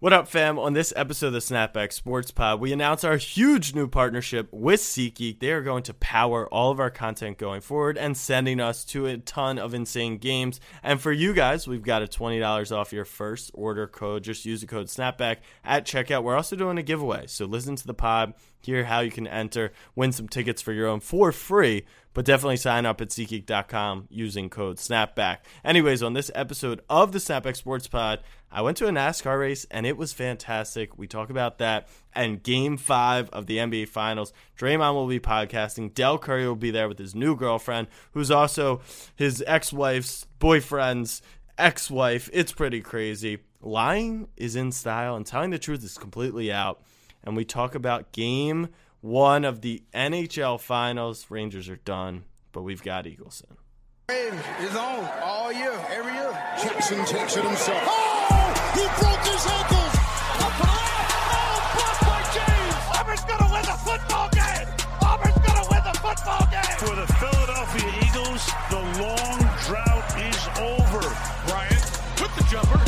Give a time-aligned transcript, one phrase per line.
[0.00, 0.60] What up, fam?
[0.60, 4.78] On this episode of the Snapback Sports Pod, we announce our huge new partnership with
[4.78, 5.40] SeatGeek.
[5.40, 9.06] They are going to power all of our content going forward and sending us to
[9.06, 10.60] a ton of insane games.
[10.84, 14.22] And for you guys, we've got a $20 off your first order code.
[14.22, 16.22] Just use the code Snapback at checkout.
[16.22, 17.26] We're also doing a giveaway.
[17.26, 20.88] So listen to the pod, hear how you can enter, win some tickets for your
[20.88, 21.84] own for free
[22.18, 25.38] but definitely sign up at SeatGeek.com using code SNAPBACK.
[25.64, 29.66] Anyways, on this episode of the Snapback Sports Pod, I went to a NASCAR race
[29.70, 30.98] and it was fantastic.
[30.98, 34.32] We talk about that and game five of the NBA Finals.
[34.58, 35.94] Draymond will be podcasting.
[35.94, 38.80] Del Curry will be there with his new girlfriend, who's also
[39.14, 41.22] his ex wife's boyfriend's
[41.56, 42.28] ex wife.
[42.32, 43.38] It's pretty crazy.
[43.60, 46.82] Lying is in style and telling the truth is completely out.
[47.24, 48.68] And we talk about game
[49.00, 51.26] one of the NHL Finals.
[51.30, 53.56] Rangers are done, but we've got Eagles in.
[54.10, 56.32] Is on all year, every year.
[56.62, 57.82] Jackson takes it himself.
[57.84, 59.94] Oh, he broke his ankles.
[60.40, 62.74] Oh, blocked by James.
[62.98, 64.68] Auburn's gonna win the football game.
[65.02, 66.78] Auburn's gonna win the football game.
[66.78, 71.04] For the Philadelphia Eagles, the long drought is over.
[71.46, 71.84] Bryant
[72.18, 72.87] with the jumper.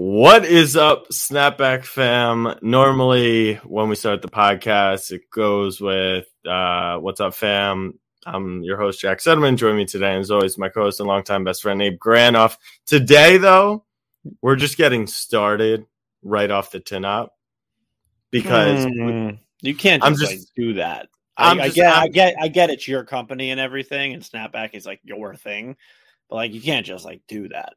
[0.00, 2.54] What is up, Snapback fam?
[2.62, 7.98] Normally, when we start the podcast, it goes with uh, What's up, fam?
[8.24, 9.58] I'm your host, Jack Settleman.
[9.58, 12.56] Join me today, and as always, my co host and longtime best friend, Abe Granoff.
[12.86, 13.84] Today, though,
[14.40, 15.84] we're just getting started
[16.22, 17.36] right off the tin up
[18.30, 21.08] because Mm, you can't I'm just, just- like, do that.
[21.36, 24.70] I, I get, I I'm- get, I get it's your company and everything, and Snapback
[24.72, 25.76] is like your thing,
[26.30, 27.74] but like you can't just like do that.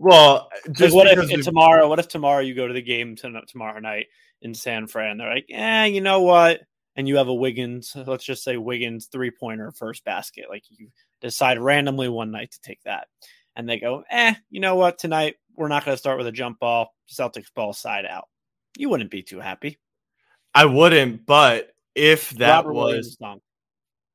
[0.00, 1.88] Well, Like, just what if we- tomorrow?
[1.88, 4.06] What if tomorrow you go to the game to, tomorrow night
[4.40, 5.18] in San Fran?
[5.18, 6.62] They're like, eh, you know what?
[6.96, 10.46] And you have a Wiggins, let's just say Wiggins three pointer first basket.
[10.48, 10.88] Like you
[11.20, 13.08] decide randomly one night to take that,
[13.54, 14.98] and they go, eh, you know what?
[14.98, 16.94] Tonight we're not going to start with a jump ball.
[17.08, 18.28] Celtics ball side out.
[18.78, 19.78] You wouldn't be too happy.
[20.54, 23.18] I wouldn't, but if that Robert was.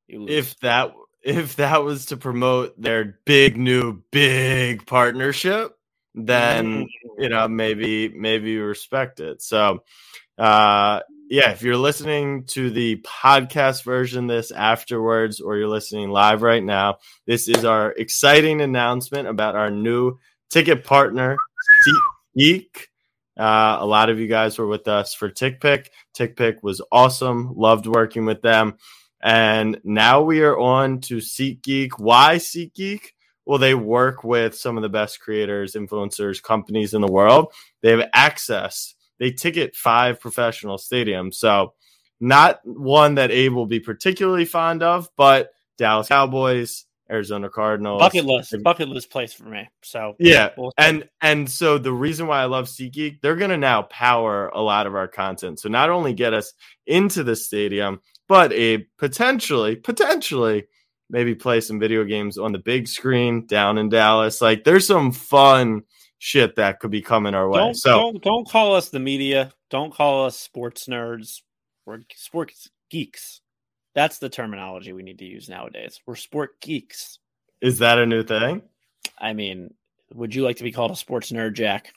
[0.08, 0.92] If that
[1.22, 5.75] if that was to promote their big new big partnership
[6.16, 6.86] then Mm.
[7.18, 9.84] you know maybe maybe you respect it so
[10.38, 16.42] uh yeah if you're listening to the podcast version this afterwards or you're listening live
[16.42, 20.18] right now this is our exciting announcement about our new
[20.50, 21.36] ticket partner
[22.36, 22.86] SeatGeek.
[23.38, 25.88] Uh, a lot of you guys were with us for TickPick.
[26.18, 27.52] TickPick was awesome.
[27.54, 28.76] Loved working with them.
[29.22, 31.90] And now we are on to SeatGeek.
[31.98, 33.00] Why SeatGeek?
[33.46, 37.52] Well, they work with some of the best creators, influencers, companies in the world.
[37.82, 38.94] They have access.
[39.18, 41.34] They ticket five professional stadiums.
[41.34, 41.74] So,
[42.18, 48.00] not one that Abe will be particularly fond of, but Dallas Cowboys, Arizona Cardinals.
[48.00, 49.68] bucket list, bucket list place for me.
[49.82, 53.56] So Yeah, we'll and and so the reason why I love SeatGeek, they're going to
[53.56, 55.60] now power a lot of our content.
[55.60, 56.52] So not only get us
[56.86, 60.64] into the stadium, but a potentially potentially
[61.10, 64.40] maybe play some video games on the big screen down in Dallas.
[64.40, 65.82] Like there's some fun
[66.18, 67.58] shit that could be coming our way.
[67.58, 69.52] don't, so don't don't call us the media.
[69.70, 71.42] Don't call us sports nerds.
[71.84, 73.40] We're sports geeks.
[73.94, 76.00] That's the terminology we need to use nowadays.
[76.06, 77.18] We're sport geeks.
[77.60, 78.62] is that a new thing?
[79.18, 79.72] I mean,
[80.12, 81.92] would you like to be called a sports nerd, Jack?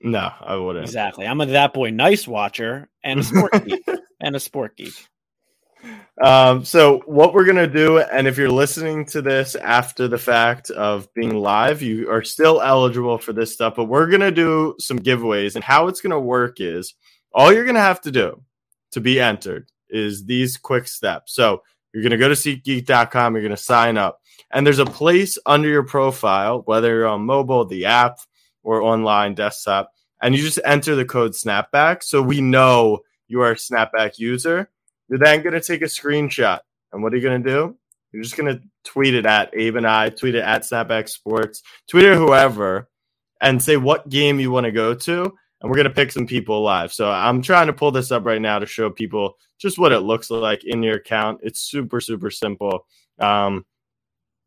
[0.00, 0.84] No, I wouldn't.
[0.84, 1.26] Exactly.
[1.26, 3.84] I'm a that boy nice watcher and a sport geek
[4.20, 4.94] and a sport geek.
[6.20, 10.70] Um, so what we're gonna do, and if you're listening to this after the fact
[10.70, 13.76] of being live, you are still eligible for this stuff.
[13.76, 16.94] But we're gonna do some giveaways, and how it's gonna work is
[17.32, 18.42] all you're gonna have to do
[18.92, 21.34] to be entered is these quick steps.
[21.34, 21.62] So
[21.92, 25.82] you're gonna go to SeatGeek.com, you're gonna sign up, and there's a place under your
[25.82, 28.18] profile, whether you're on mobile, the app,
[28.62, 29.90] or online desktop,
[30.20, 34.68] and you just enter the code Snapback, so we know you are a Snapback user.
[35.12, 36.60] You're then going to take a screenshot.
[36.90, 37.76] And what are you going to do?
[38.12, 41.62] You're just going to tweet it at Abe and I, tweet it at Snapback Sports,
[41.86, 42.88] tweet it whoever,
[43.38, 45.24] and say what game you want to go to.
[45.60, 46.94] And we're going to pick some people live.
[46.94, 50.00] So I'm trying to pull this up right now to show people just what it
[50.00, 51.40] looks like in your account.
[51.42, 52.86] It's super, super simple.
[53.18, 53.66] Um,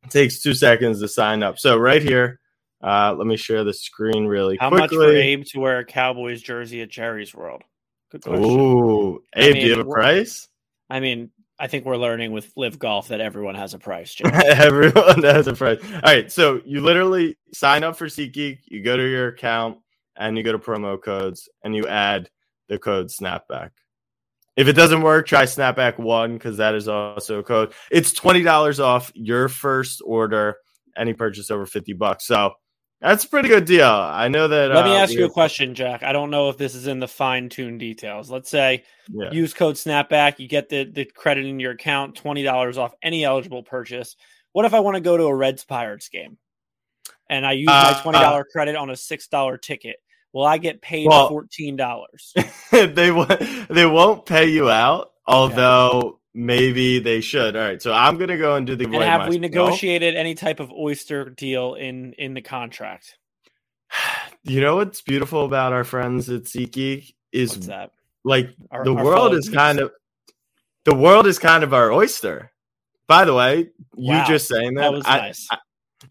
[0.04, 1.60] it takes two seconds to sign up.
[1.60, 2.40] So right here,
[2.84, 4.98] uh, let me share the screen really How much quickly.
[4.98, 7.62] for Abe to wear a Cowboys jersey at Jerry's World?
[8.12, 8.44] Good question.
[8.44, 10.48] Ooh, I Abe, do you have a price?
[10.90, 14.16] I mean, I think we're learning with Live Golf that everyone has a price.
[14.24, 15.80] Everyone has a price.
[15.82, 19.78] All right, so you literally sign up for SeatGeek, you go to your account,
[20.18, 22.30] and you go to promo codes, and you add
[22.68, 23.72] the code Snapback.
[24.58, 27.74] If it doesn't work, try Snapback One because that is also a code.
[27.92, 30.56] It's twenty dollars off your first order,
[30.98, 32.26] any purchase over 50 bucks.
[32.26, 32.54] So
[33.02, 33.86] that's a pretty good deal.
[33.88, 34.72] I know that.
[34.72, 36.04] Let me uh, ask we you a question, Jack.
[36.04, 38.32] I don't know if this is in the fine tuned details.
[38.32, 39.32] Let's say Yeah.
[39.32, 43.64] use code snapback, you get the, the credit in your account, $20 off any eligible
[43.64, 44.16] purchase.
[44.54, 46.38] What if I want to go to a Reds Pirates game
[47.30, 49.98] and I use Uh, my $20 credit on a $6 ticket?
[50.34, 52.34] Will I get paid Well- $14?
[52.96, 57.56] they won't they won't pay you out, although maybe they should.
[57.56, 60.60] All right, so I'm gonna go and do the and have we negotiated any type
[60.60, 63.18] of oyster deal in in the contract?
[64.48, 67.94] You know what's beautiful about our friends at SeatGeek is What's that?
[68.24, 69.92] like Our- the our world is kind of
[70.84, 72.52] the world is kind of our oyster.
[73.08, 75.48] By the way, you just saying that, That was I, nice.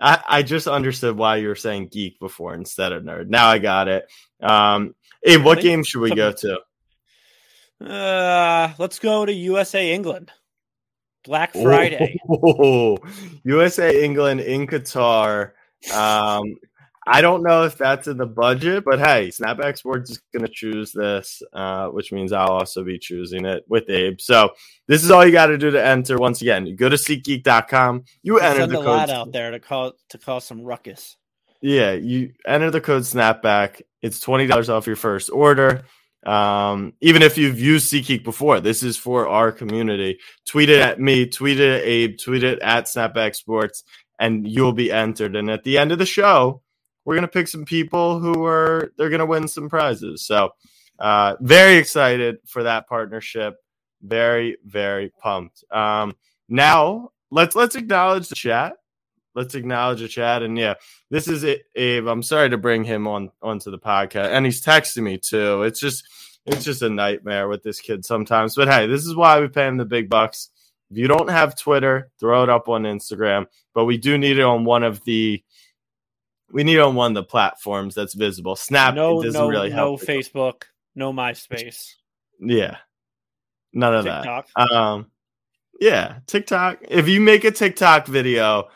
[0.01, 3.29] I, I just understood why you were saying geek before instead of nerd.
[3.29, 4.11] Now I got it.
[4.43, 6.59] Um, hey, what game should we go to?
[7.85, 10.31] Uh, let's go to USA England.
[11.25, 12.19] Black Friday.
[12.29, 12.99] Oh,
[13.45, 15.53] USA England in Qatar.
[15.95, 16.57] Um,
[17.07, 20.53] I don't know if that's in the budget, but hey, Snapback Sports is going to
[20.53, 24.21] choose this, uh, which means I'll also be choosing it with Abe.
[24.21, 24.51] So
[24.89, 26.17] this is all you got to do to enter.
[26.17, 28.87] Once again, you go to SeatGeek.com, you enter Send the code.
[28.87, 31.17] lad out there to call to cause some ruckus.
[31.61, 33.83] Yeah, you enter the code Snapback.
[34.03, 35.85] It's twenty dollars off your first order.
[36.27, 40.19] Um, even if you've used SeatGeek before, this is for our community.
[40.47, 43.85] Tweet it at me, tweet it at Abe, tweet it at Snapback Sports,
[44.19, 45.37] and you'll be entered.
[45.37, 46.63] And at the end of the show,
[47.05, 50.27] we're gonna pick some people who are they're gonna win some prizes.
[50.27, 50.51] So
[50.99, 53.55] uh very excited for that partnership.
[54.03, 55.65] Very, very pumped.
[55.71, 56.15] Um
[56.49, 58.75] now let's let's acknowledge the chat.
[59.35, 60.43] Let's acknowledge the chat.
[60.43, 60.75] And yeah,
[61.11, 62.07] this is it, Abe.
[62.07, 65.63] I'm sorry to bring him on onto the podcast, and he's texting me too.
[65.63, 66.05] It's just
[66.47, 68.55] it's just a nightmare with this kid sometimes.
[68.55, 70.51] But hey, this is why we pay him the big bucks.
[70.91, 73.47] If you don't have Twitter, throw it up on Instagram.
[73.75, 75.43] But we do need it on one of the
[76.53, 78.55] we need on one of the platforms that's visible.
[78.55, 80.03] Snap no, doesn't no, really no help.
[80.03, 80.63] Facebook,
[80.95, 81.95] no MySpace,
[82.39, 82.77] Yeah,
[83.73, 84.49] none of TikTok.
[84.57, 84.71] that.
[84.71, 85.11] Um,
[85.81, 86.79] yeah, TikTok.
[86.89, 88.69] If you make a TikTok video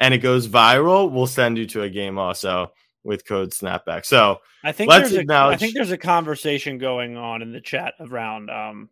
[0.00, 2.72] and it goes viral, we'll send you to a game also
[3.04, 4.04] with code Snapback.
[4.04, 7.60] So I think Let's there's a, I think there's a conversation going on in the
[7.60, 8.90] chat around um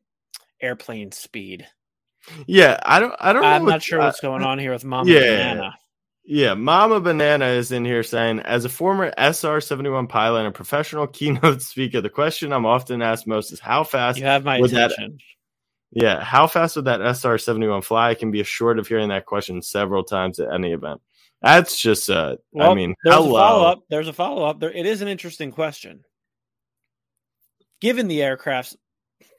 [0.60, 1.66] airplane speed.
[2.46, 3.44] yeah, I don't, I don't.
[3.44, 5.20] I'm not sure what's going on here with Mama yeah.
[5.54, 5.74] Banana.
[6.28, 11.06] Yeah, Mama Banana is in here saying, as a former SR 71 pilot and professional
[11.06, 14.72] keynote speaker, the question I'm often asked most is how fast You have my Would
[14.72, 15.18] that- attention.
[15.98, 18.10] Yeah, how fast would that SR seventy one fly?
[18.10, 21.00] I can be assured of hearing that question several times at any event.
[21.40, 23.30] That's just uh Well, I mean, there's hello.
[23.36, 23.82] a follow up.
[23.88, 24.60] There's a follow up.
[24.60, 26.04] There, it is an interesting question.
[27.80, 28.76] Given the aircraft's,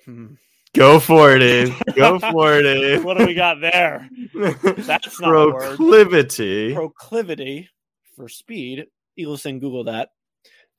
[0.05, 0.33] Hmm,
[0.75, 1.73] Go for it, Abe.
[1.95, 3.03] Go for it, Abe.
[3.03, 4.09] what do we got there?
[4.33, 6.73] That's not proclivity.
[6.73, 7.69] Proclivity
[8.15, 8.85] for speed.
[9.15, 10.09] You listen, Google that.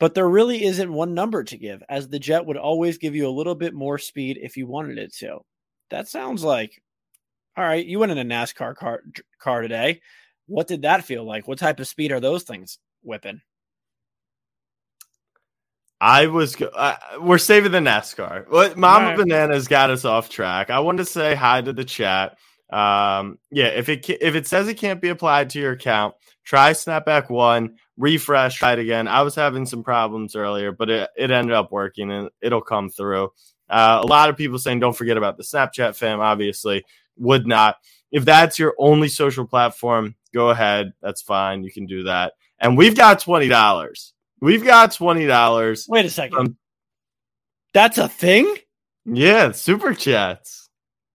[0.00, 3.28] But there really isn't one number to give, as the jet would always give you
[3.28, 5.38] a little bit more speed if you wanted it to.
[5.90, 6.82] That sounds like,
[7.56, 9.02] all right, you went in a NASCAR car,
[9.40, 10.00] car today.
[10.46, 11.48] What did that feel like?
[11.48, 13.40] What type of speed are those things whipping?
[16.00, 16.56] I was.
[16.60, 18.48] Uh, we're saving the NASCAR.
[18.48, 19.16] What Mama Right.
[19.16, 20.70] Bananas got us off track.
[20.70, 22.38] I wanted to say hi to the chat.
[22.70, 26.14] Um, yeah, if it if it says it can't be applied to your account,
[26.44, 29.08] try Snapback One, refresh, try it again.
[29.08, 32.90] I was having some problems earlier, but it, it ended up working and it'll come
[32.90, 33.30] through.
[33.68, 36.20] Uh, a lot of people saying don't forget about the Snapchat fam.
[36.20, 36.84] Obviously,
[37.16, 37.76] would not.
[38.10, 40.92] If that's your only social platform, go ahead.
[41.02, 41.62] That's fine.
[41.62, 42.34] You can do that.
[42.58, 44.14] And we've got twenty dollars.
[44.40, 45.86] We've got twenty dollars.
[45.88, 46.38] Wait a second.
[46.38, 46.56] Um,
[47.74, 48.54] That's a thing?
[49.04, 50.68] Yeah, super chats.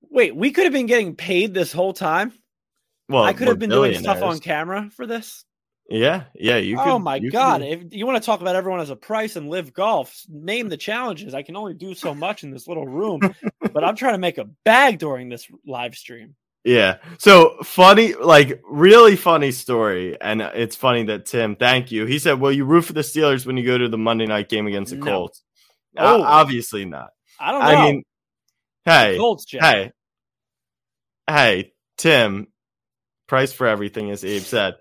[0.10, 2.34] Wait, we could have been getting paid this whole time.
[3.10, 5.46] Well, I could have been doing stuff on camera for this.
[5.90, 6.58] Yeah, yeah.
[6.58, 6.80] You.
[6.80, 7.60] oh my you god!
[7.60, 10.70] do- If you want to talk about everyone as a price and live golf, name
[10.70, 11.34] the challenges.
[11.34, 13.20] I can only do so much in this little room,
[13.74, 16.36] but I'm trying to make a bag during this live stream.
[16.64, 17.00] Yeah.
[17.20, 21.58] So funny, like really funny story, and it's funny that Tim.
[21.58, 22.06] Thank you.
[22.06, 24.48] He said, "Will you root for the Steelers when you go to the Monday night
[24.48, 25.06] game against the No.
[25.06, 25.44] Colts?"
[25.98, 26.22] Oh.
[26.22, 27.10] Uh, obviously not.
[27.40, 27.68] I don't know.
[27.68, 28.04] I mean,
[28.86, 29.62] hey, Colts, Jack.
[29.62, 29.92] hey,
[31.30, 32.48] hey, Tim.
[33.28, 34.76] Price for everything, as Abe said.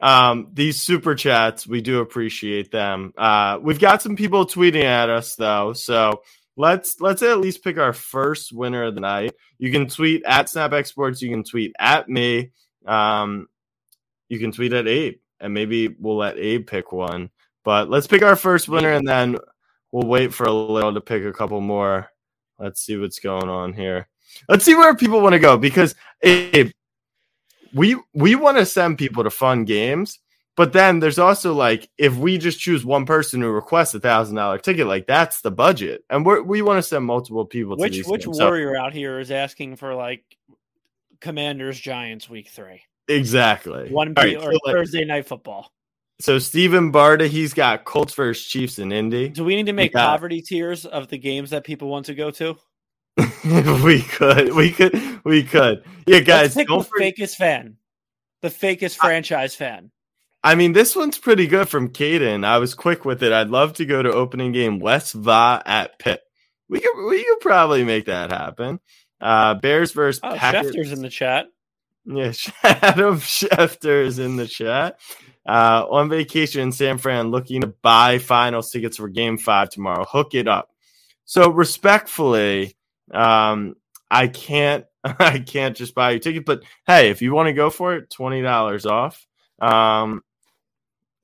[0.00, 3.12] Um, these super chats, we do appreciate them.
[3.16, 6.22] Uh, we've got some people tweeting at us though, so
[6.56, 9.34] let's let's at least pick our first winner of the night.
[9.58, 11.22] You can tweet at Snapback Sports.
[11.22, 12.50] You can tweet at me.
[12.86, 13.48] Um,
[14.28, 17.30] you can tweet at Abe, and maybe we'll let Abe pick one.
[17.64, 19.38] But let's pick our first winner, and then
[19.90, 22.08] we'll wait for a little to pick a couple more.
[22.58, 24.08] Let's see what's going on here.
[24.48, 26.70] Let's see where people want to go because Abe,
[27.74, 30.18] we we want to send people to fun games,
[30.56, 34.36] but then there's also like if we just choose one person who requests a thousand
[34.36, 37.76] dollar ticket, like that's the budget, and we we want to send multiple people.
[37.76, 38.38] Which to these which games.
[38.38, 40.22] So- warrior out here is asking for like
[41.20, 45.72] Commanders Giants week three, exactly one right, or so, like- Thursday night football?
[46.20, 49.30] so Stephen Barda, he's got Colts versus Chiefs in Indy.
[49.30, 52.14] Do we need to make got- poverty tiers of the games that people want to
[52.14, 52.56] go to?
[53.84, 55.84] we could, we could, we could.
[56.06, 57.16] Yeah, guys, don't the forget.
[57.16, 57.76] fakest fan,
[58.42, 59.90] the fakest franchise fan.
[60.42, 62.44] I mean, this one's pretty good from Caden.
[62.44, 63.32] I was quick with it.
[63.32, 66.20] I'd love to go to opening game West Va at Pitt.
[66.68, 68.80] We could, we could probably make that happen.
[69.20, 70.74] Uh, Bears versus Oh, Packers.
[70.74, 71.46] Schefter's in the chat.
[72.04, 74.98] Yeah, Adam Schefter is in the chat.
[75.46, 80.04] Uh, on vacation in San Fran, looking to buy finals tickets for Game Five tomorrow.
[80.06, 80.70] Hook it up.
[81.24, 82.76] So respectfully,
[83.12, 83.76] um,
[84.10, 86.44] I can't, I can't just buy your ticket.
[86.44, 89.26] But hey, if you want to go for it, twenty dollars off.
[89.60, 90.22] Um,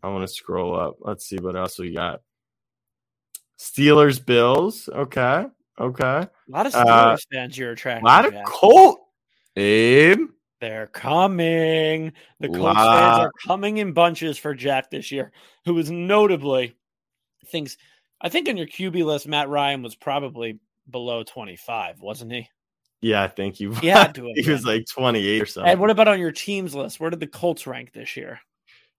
[0.03, 0.97] I want to scroll up.
[1.01, 2.21] Let's see what else we got.
[3.59, 4.89] Steelers, Bills.
[4.89, 5.47] Okay,
[5.79, 6.05] okay.
[6.05, 8.05] A lot of Uh, Steelers fans you're attracting.
[8.05, 8.35] A lot of.
[8.45, 9.01] Colt.
[9.57, 10.29] Abe.
[10.61, 12.13] They're coming.
[12.39, 15.33] The Colts fans are coming in bunches for Jack this year,
[15.65, 16.77] who is notably
[17.47, 17.77] thinks.
[18.21, 20.59] I think on your QB list, Matt Ryan was probably
[20.91, 22.49] below 25, wasn't he?
[23.01, 23.73] Yeah, I think you.
[23.75, 25.71] He had to he was like 28 or something.
[25.71, 27.01] And what about on your teams list?
[27.01, 28.41] Where did the Colts rank this year?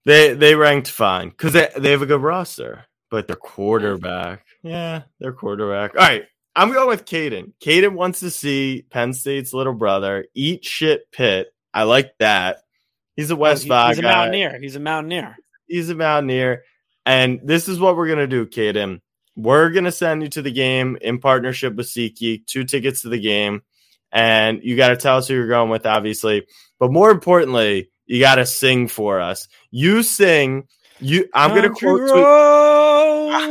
[0.05, 5.03] They they ranked fine because they, they have a good roster, but their quarterback, yeah,
[5.19, 5.95] their quarterback.
[5.95, 7.53] All right, I'm going with Caden.
[7.63, 11.53] Caden wants to see Penn State's little brother eat shit Pitt.
[11.71, 12.63] I like that.
[13.15, 14.59] He's a oh, West Oh, he- he's a mountaineer.
[14.59, 15.37] He's a mountaineer.
[15.67, 16.63] He's a mountaineer,
[17.05, 19.01] and this is what we're gonna do, Caden.
[19.35, 23.19] We're gonna send you to the game in partnership with SeatGeek, two tickets to the
[23.19, 23.61] game,
[24.11, 26.45] and you got to tell us who you're going with, obviously.
[26.79, 29.47] But more importantly, you got to sing for us.
[29.69, 30.67] You sing.
[30.99, 31.27] You.
[31.33, 32.09] I'm gonna quote.
[32.09, 32.25] Tweet,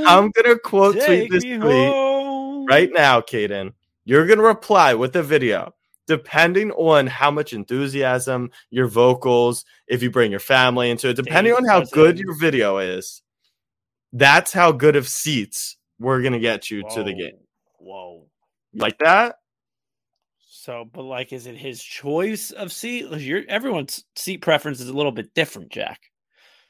[0.06, 2.66] I'm gonna quote tweet this tweet home.
[2.66, 3.72] right now, Caden.
[4.04, 5.74] You're gonna reply with a video.
[6.06, 11.52] Depending on how much enthusiasm, your vocals, if you bring your family into it, depending
[11.54, 13.22] on how good your video is,
[14.12, 17.38] that's how good of seats we're gonna get you to the game.
[17.78, 18.26] Whoa.
[18.74, 19.36] Like that?
[20.48, 23.10] So, but like, is it his choice of seat?
[23.10, 26.00] Your everyone's seat preference is a little bit different, Jack.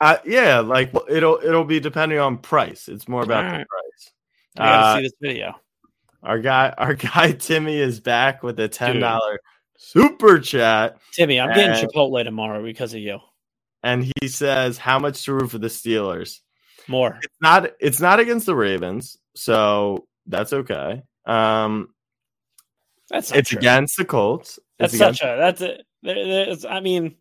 [0.00, 2.88] Uh, yeah, like it'll it'll be depending on price.
[2.88, 4.12] It's more about the price.
[4.56, 5.54] I gotta Uh, see this video.
[6.22, 9.40] Our guy, our guy Timmy is back with a ten dollar
[9.76, 13.18] super chat, Timmy, I'm getting uh, Chipotle tomorrow because of you.
[13.82, 16.40] and he says, "How much to root for the Steelers?"
[16.90, 17.20] More.
[17.22, 17.70] It's not.
[17.78, 21.02] It's not against the Ravens, so that's okay.
[21.24, 21.94] Um,
[23.08, 23.58] That's it's true.
[23.58, 24.58] against the Colts.
[24.78, 27.14] That's It's against- such a that's a there- there's, I mean,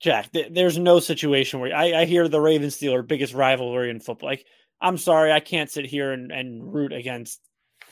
[0.00, 0.32] Jack.
[0.32, 4.30] th- there's no situation where I, I hear the Ravens Steeler biggest rivalry in football.
[4.30, 4.46] Like,
[4.80, 7.40] I'm sorry, I can't sit here and, and root against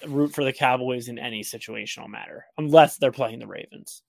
[0.06, 4.02] root for the Cowboys in any situational matter unless they're playing the Ravens.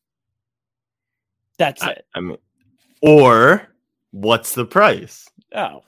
[1.58, 2.06] That's I, it.
[2.16, 2.38] I mean,
[3.02, 3.68] or
[4.12, 5.28] what's the price?
[5.54, 5.82] Oh,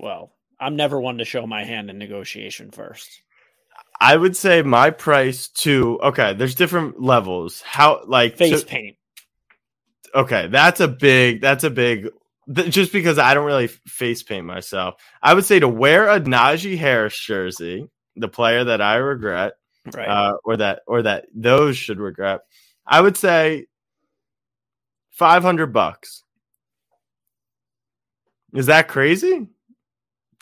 [0.00, 3.22] well, I'm never one to show my hand in negotiation first.
[4.00, 6.32] I would say my price to okay.
[6.34, 7.60] There's different levels.
[7.62, 8.96] How like to- Face paint.
[10.14, 11.40] okay, that's a big.
[11.40, 12.08] That's a big.
[12.54, 16.18] th- just because I don't really face paint myself, I would say to wear a
[16.20, 19.52] Najee Harris jersey, the player that I regret,
[19.94, 20.08] Right.
[20.08, 22.40] uh, or that or that those should regret.
[22.86, 23.66] I would say
[25.10, 26.22] five hundred bucks.
[28.54, 29.46] Is that crazy?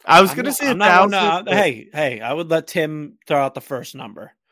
[0.09, 1.45] I was gonna say a I'm not one thousand.
[1.47, 4.33] to- hey, hey, I would let Tim throw out the first number.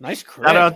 [0.00, 0.46] Nice crib.
[0.48, 0.74] Shout out,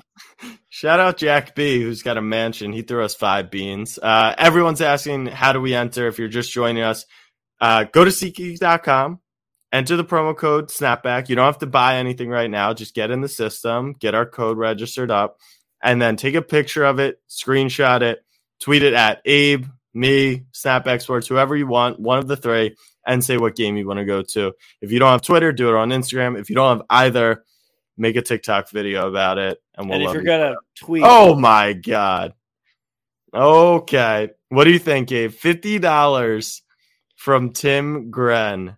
[0.68, 2.73] shout out Jack B, who's got a mansion.
[2.73, 3.99] He threw us five beans.
[4.00, 6.06] Uh, everyone's asking, how do we enter?
[6.06, 7.06] If you're just joining us,
[7.61, 9.18] uh, go to SeatGeek.com,
[9.73, 11.28] enter the promo code Snapback.
[11.28, 12.73] You don't have to buy anything right now.
[12.73, 15.38] Just get in the system, get our code registered up,
[15.82, 18.20] and then take a picture of it, screenshot it,
[18.61, 19.64] tweet it at Abe,
[19.96, 22.76] me, Snapback Sports, whoever you want, one of the three,
[23.06, 24.52] and say what game you want to go to.
[24.80, 26.38] If you don't have Twitter, do it on Instagram.
[26.38, 27.44] If you don't have either,
[27.96, 30.00] make a TikTok video about it, and we'll.
[30.00, 30.28] and if you're you.
[30.28, 32.34] gonna tweet, oh my god.
[33.34, 35.32] Okay, what do you think, Gabe?
[35.32, 36.62] Fifty dollars
[37.16, 38.76] from Tim Gren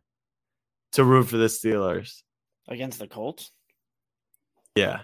[0.93, 2.23] to root for the Steelers.
[2.67, 3.51] against the Colts.
[4.75, 5.01] Yeah.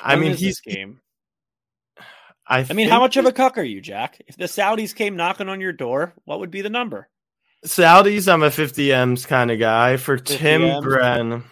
[0.00, 1.00] I mean, he's this game.
[2.48, 4.22] I, I mean, how much of a cuck are you, Jack?
[4.26, 7.08] If the Saudis came knocking on your door, what would be the number?
[7.66, 8.32] Saudis?
[8.32, 9.98] I'm a 50 M's kind of guy.
[9.98, 10.82] For Tim Ms?
[10.82, 11.44] Gren,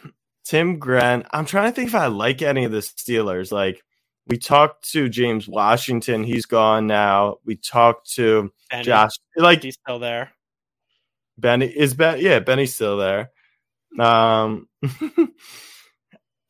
[0.45, 1.27] Tim Grant.
[1.33, 3.53] I'm trying to think if I like any of the Steelers.
[3.53, 3.83] Like
[4.27, 7.39] we talked to James Washington, he's gone now.
[7.45, 9.13] We talked to Benny, Josh.
[9.37, 10.33] Like he's still there.
[11.37, 12.21] Benny is Ben.
[12.21, 13.31] Yeah, Benny's still there.
[13.99, 14.69] Um,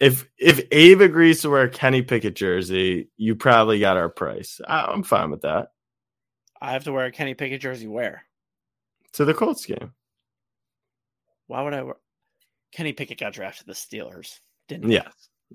[0.00, 4.60] if if Abe agrees to wear a Kenny Pickett jersey, you probably got our price.
[4.66, 5.68] I, I'm fine with that.
[6.60, 7.86] I have to wear a Kenny Pickett jersey.
[7.86, 8.24] Where?
[9.14, 9.92] To the Colts game.
[11.46, 11.96] Why would I wear?
[12.72, 14.38] Kenny Pickett got drafted to the Steelers.
[14.68, 14.96] Didn't he?
[14.96, 15.08] Yeah,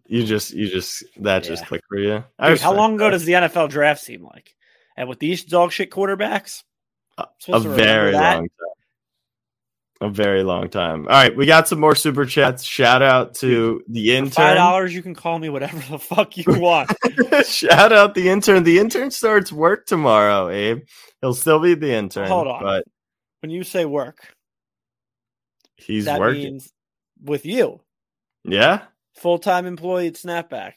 [0.07, 1.67] you just you just that just Yeah.
[1.67, 2.24] clicked for you.
[2.43, 3.12] Dude, how long ago that.
[3.12, 4.55] does the NFL draft seem like?
[4.98, 6.63] And with these dog shit quarterbacks,
[7.17, 8.48] a supposed to remember very long time.
[10.01, 11.01] A very long time.
[11.08, 12.63] All right, we got some more super chats.
[12.63, 14.55] Shout out to the For five intern.
[14.58, 16.89] dollars, you can call me whatever the fuck you want.
[17.46, 18.63] Shout out the intern.
[18.63, 20.81] The intern starts work tomorrow, Abe.
[21.22, 22.27] He'll still be the intern.
[22.27, 22.63] Hold on.
[22.63, 22.84] But
[23.41, 24.17] when you say work,
[25.77, 26.41] he's that working.
[26.43, 26.74] means
[27.24, 27.79] with you,
[28.43, 28.81] yeah.
[29.15, 30.74] full time employee at Snapback.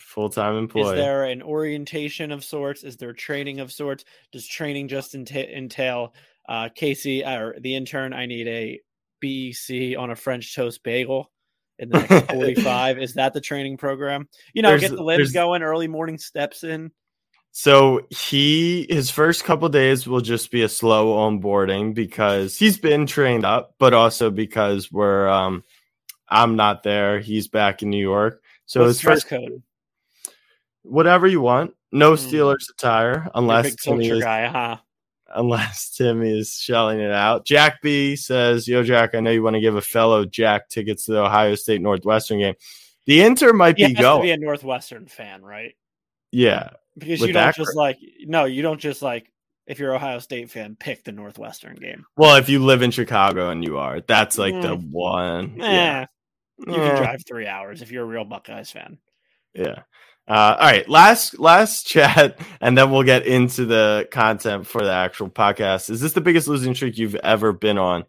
[0.00, 0.96] Full time employee.
[0.98, 2.82] Is there an orientation of sorts?
[2.82, 4.04] Is there training of sorts?
[4.32, 6.14] Does training just enta- entail
[6.48, 8.12] uh, Casey or the intern?
[8.12, 8.80] I need a
[9.20, 11.30] BEC on a French toast bagel
[11.78, 12.98] in the next 45.
[12.98, 14.28] Is that the training program?
[14.54, 16.90] You know, There's- get the limbs going, early morning steps in.
[17.52, 23.06] So he his first couple days will just be a slow onboarding because he's been
[23.06, 25.64] trained up, but also because we're um
[26.28, 27.18] I'm not there.
[27.18, 28.42] He's back in New York.
[28.66, 29.62] So What's his first code?
[30.82, 31.74] whatever you want.
[31.92, 32.18] No Mm.
[32.30, 34.76] Steelers attire unless big culture is, guy, huh?
[35.34, 37.44] Unless Tim is shelling it out.
[37.44, 41.04] Jack B says, Yo Jack, I know you want to give a fellow Jack tickets
[41.06, 42.54] to the Ohio State Northwestern game.
[43.06, 45.74] The Inter might You be have to be a Northwestern fan, right?
[46.32, 46.70] yeah.
[46.98, 49.30] Because you don't just like no, you don't just like
[49.66, 52.06] if you're an Ohio State fan, pick the Northwestern game.
[52.16, 54.90] Well, if you live in Chicago and you are, that's like the Mm.
[54.90, 55.60] one.
[55.60, 56.06] Eh, Yeah.
[56.66, 56.76] you Eh.
[56.76, 58.98] can drive three hours if you're a real Buckeyes fan.
[59.54, 59.82] Yeah.
[60.28, 60.88] Uh, all right.
[60.88, 65.88] Last last chat, and then we'll get into the content for the actual podcast.
[65.90, 68.04] Is this the biggest losing streak you've ever been on?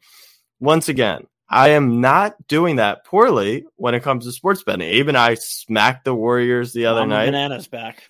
[0.59, 4.87] Once again, I am not doing that poorly when it comes to sports betting.
[4.87, 7.25] Abe and I smacked the Warriors the other Mama night.
[7.27, 8.09] bananas back.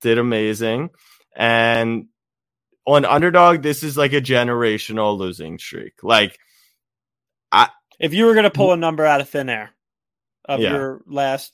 [0.00, 0.90] Did amazing.
[1.36, 2.06] And
[2.86, 6.02] on underdog, this is like a generational losing streak.
[6.02, 6.38] Like
[7.52, 7.68] I
[8.00, 9.70] If you were gonna pull a number out of thin air
[10.44, 10.72] of Yeah.
[10.72, 11.52] your last,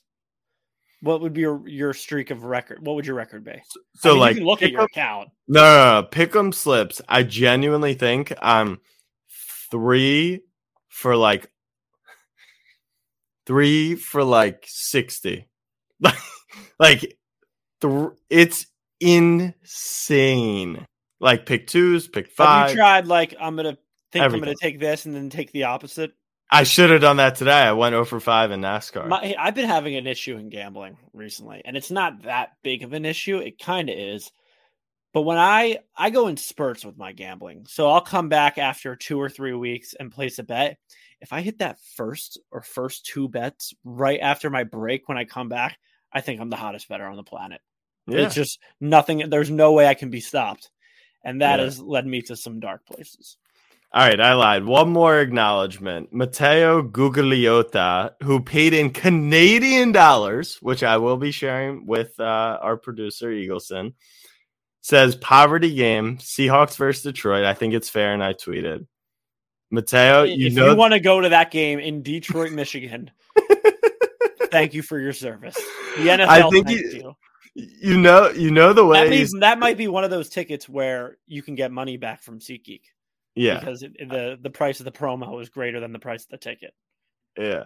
[1.01, 2.85] what would be your your streak of record?
[2.85, 3.61] What would your record be?
[3.95, 5.29] so, I mean, like you can look at your up- account.
[5.47, 6.07] No, no, no.
[6.07, 7.01] Pick 'em slips.
[7.09, 8.79] I genuinely think I'm
[9.71, 10.41] three
[10.89, 11.51] for like
[13.45, 15.47] three for like 60.
[16.79, 16.99] like
[17.81, 18.67] th- it's
[18.99, 20.85] insane.
[21.19, 22.69] Like pick twos, pick Have five.
[22.71, 23.77] you tried like I'm gonna
[24.11, 26.11] think I'm gonna take this and then take the opposite?
[26.51, 27.51] I should have done that today.
[27.53, 29.07] I went over five in NASCAR.
[29.07, 32.91] My, I've been having an issue in gambling recently, and it's not that big of
[32.93, 33.37] an issue.
[33.37, 34.29] It kind of is,
[35.13, 38.95] but when I I go in spurts with my gambling, so I'll come back after
[38.97, 40.77] two or three weeks and place a bet.
[41.21, 45.25] If I hit that first or first two bets right after my break when I
[45.25, 45.77] come back,
[46.11, 47.61] I think I'm the hottest better on the planet.
[48.07, 48.21] yeah.
[48.25, 49.29] It's just nothing.
[49.29, 50.69] There's no way I can be stopped,
[51.23, 51.65] and that Yeah.
[51.65, 53.37] has led me to some dark places.
[53.93, 54.63] All right, I lied.
[54.63, 56.13] One more acknowledgement.
[56.13, 62.77] Matteo Gugliotta, who paid in Canadian dollars, which I will be sharing with uh, our
[62.77, 63.93] producer, Eagleson,
[64.79, 67.43] says poverty game, Seahawks versus Detroit.
[67.43, 68.87] I think it's fair, and I tweeted.
[69.71, 73.11] Matteo, you if know, you want to go to that game in Detroit, Michigan,
[74.51, 75.55] thank you for your service.
[75.97, 77.15] The NFL I think thanks you-
[77.55, 77.67] you.
[77.81, 81.17] you know, you know the That, means, that might be one of those tickets where
[81.27, 82.83] you can get money back from SeatGeek
[83.35, 86.29] yeah, because it, the the price of the promo is greater than the price of
[86.29, 86.73] the ticket.
[87.37, 87.63] Yeah.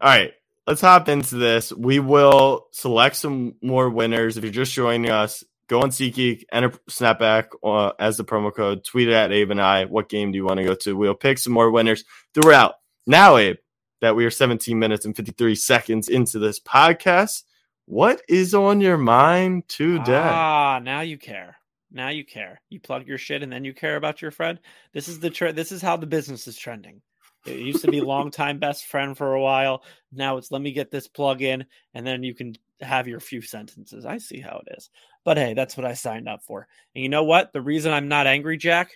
[0.00, 0.32] All right.
[0.66, 1.72] Let's hop into this.
[1.72, 4.36] We will select some more winners.
[4.36, 8.84] If you're just joining us, go on SeatGeek, enter Snapback uh, as the promo code,
[8.84, 9.84] tweet it at Abe and I.
[9.84, 10.96] What game do you want to go to?
[10.96, 12.74] We'll pick some more winners throughout.
[13.06, 13.58] Now, Abe,
[14.00, 17.44] that we are 17 minutes and 53 seconds into this podcast,
[17.86, 20.30] what is on your mind today?
[20.32, 21.56] Ah, now you care.
[21.96, 22.60] Now you care.
[22.68, 24.60] You plug your shit and then you care about your friend.
[24.92, 27.02] This is the tre- this is how the business is trending.
[27.46, 29.82] It used to be longtime best friend for a while.
[30.12, 33.40] Now it's let me get this plug in and then you can have your few
[33.40, 34.04] sentences.
[34.04, 34.90] I see how it is.
[35.24, 36.68] But hey, that's what I signed up for.
[36.94, 37.52] And you know what?
[37.52, 38.90] The reason I'm not angry, Jack,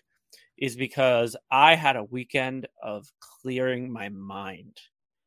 [0.59, 3.11] is because I had a weekend of
[3.41, 4.79] clearing my mind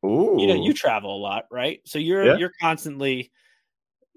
[0.04, 0.36] Ooh.
[0.38, 2.36] you know you travel a lot right so you're Yeah.
[2.36, 3.32] you're constantly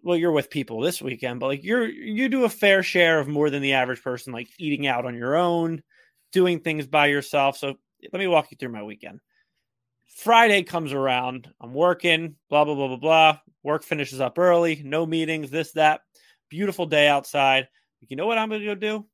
[0.08, 3.28] well you're with people this weekend but like you're you do a fair share of
[3.28, 5.84] more than the average person like eating out on your own
[6.32, 7.76] doing things by yourself so
[8.12, 9.20] let me walk you through my weekend
[10.17, 11.48] Friday comes around.
[11.62, 13.39] I'm working, blah, blah, blah, blah, blah.
[13.62, 16.02] Work finishes up early, no meetings, this, that.
[16.50, 17.67] Beautiful day outside.
[18.08, 19.06] You know what I'm going to go do?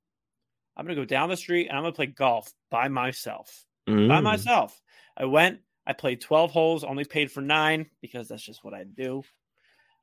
[0.77, 3.65] I'm going to go down the street and I'm going to play golf by myself.
[3.85, 4.23] By Mm.
[4.23, 4.81] myself.
[5.17, 8.85] I went, I played 12 holes, only paid for nine because that's just what I
[8.85, 9.23] do.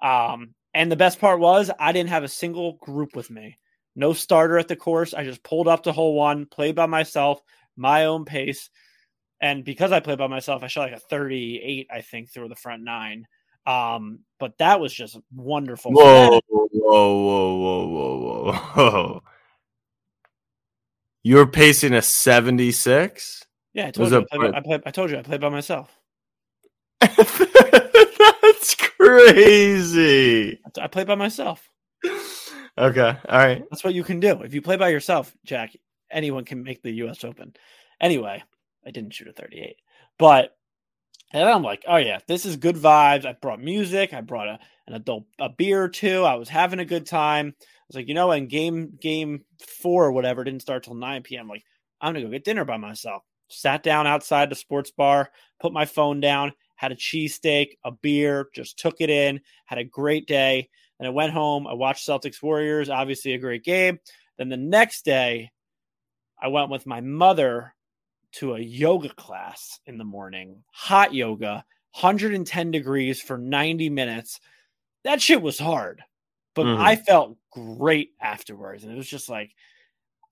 [0.02, 3.58] Um, and the best part was I didn't have a single group with me.
[3.96, 5.14] No starter at the course.
[5.14, 7.42] I just pulled up to hole one, played by myself,
[7.76, 8.70] my own pace.
[9.40, 12.54] And because I played by myself, I shot like a 38, I think, through the
[12.54, 13.26] front nine.
[13.66, 15.92] Um, but that was just wonderful.
[15.92, 19.22] Whoa, whoa, whoa, whoa, whoa, whoa.
[21.22, 23.46] You're pacing a 76?
[23.74, 24.18] Yeah, I Was told you.
[24.18, 25.94] I, played, I, played, I told you I played by myself.
[28.60, 30.60] That's crazy.
[30.78, 31.70] I play by myself.
[32.76, 33.16] Okay.
[33.28, 33.64] All right.
[33.70, 34.42] That's what you can do.
[34.42, 35.74] If you play by yourself, Jack,
[36.10, 37.54] anyone can make the US Open.
[38.02, 38.42] Anyway,
[38.86, 39.76] I didn't shoot a 38.
[40.18, 40.54] But
[41.32, 43.24] and I'm like, oh yeah, this is good vibes.
[43.24, 46.24] I brought music, I brought a, an adult a beer or two.
[46.24, 47.54] I was having a good time.
[47.58, 49.44] I was like, you know, and game game
[49.80, 51.48] four or whatever didn't start till 9 p.m.
[51.48, 51.64] Like,
[52.00, 53.22] I'm gonna go get dinner by myself.
[53.48, 58.48] Sat down outside the sports bar, put my phone down, had a cheesesteak, a beer,
[58.54, 60.66] just took it in, had a great day.
[60.98, 61.66] And I went home.
[61.66, 64.00] I watched Celtics Warriors, obviously a great game.
[64.38, 65.50] Then the next day,
[66.40, 67.74] I went with my mother
[68.32, 74.40] to a yoga class in the morning, hot yoga, 110 degrees for 90 minutes.
[75.04, 76.02] That shit was hard,
[76.54, 76.80] but Mhm.
[76.80, 78.84] I felt great afterwards.
[78.84, 79.54] And it was just like,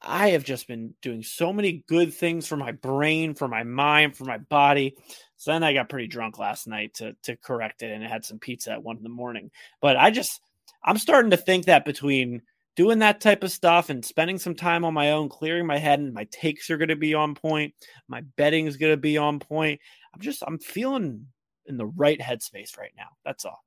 [0.01, 4.17] I have just been doing so many good things for my brain, for my mind,
[4.17, 4.97] for my body.
[5.37, 8.25] So then I got pretty drunk last night to to correct it and I had
[8.25, 9.51] some pizza at one in the morning.
[9.81, 10.41] But I just
[10.85, 12.43] I'm starting to think that between
[12.79, 15.99] doing that type of stuff and spending some time on my own, clearing my head,
[15.99, 17.75] and my takes are going to be on point.
[18.07, 19.81] My betting is going to be on point.
[20.15, 21.27] I'm just, I'm feeling
[21.67, 23.09] in the right headspace right now.
[23.25, 23.65] That's all.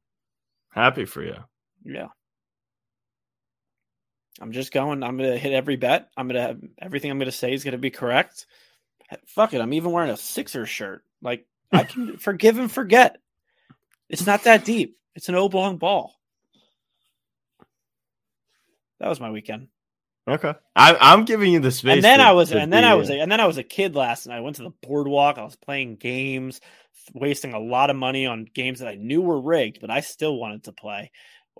[0.69, 1.35] Happy for you.
[1.83, 2.07] Yeah.
[4.39, 5.03] I'm just going.
[5.03, 6.09] I'm going to hit every bet.
[6.15, 8.45] I'm going to have everything I'm going to say is going to be correct.
[9.27, 9.61] Fuck it.
[9.61, 11.03] I'm even wearing a Sixers shirt.
[11.21, 13.17] Like, I can forgive and forget.
[14.09, 14.97] It's not that deep.
[15.15, 16.15] It's an oblong ball.
[18.99, 19.67] That was my weekend.
[20.27, 20.53] Okay.
[20.75, 21.95] I, I'm giving you the space.
[21.95, 23.63] and then to- I was, and then I was, a, and then I was a
[23.63, 24.37] kid last night.
[24.37, 25.37] I went to the boardwalk.
[25.37, 26.61] I was playing games,
[27.13, 30.37] wasting a lot of money on games that I knew were rigged, but I still
[30.37, 31.11] wanted to play.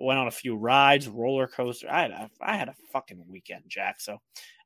[0.02, 1.88] Went on a few rides, roller coaster.
[1.88, 4.00] I had a, I had a fucking weekend, Jack.
[4.00, 4.18] So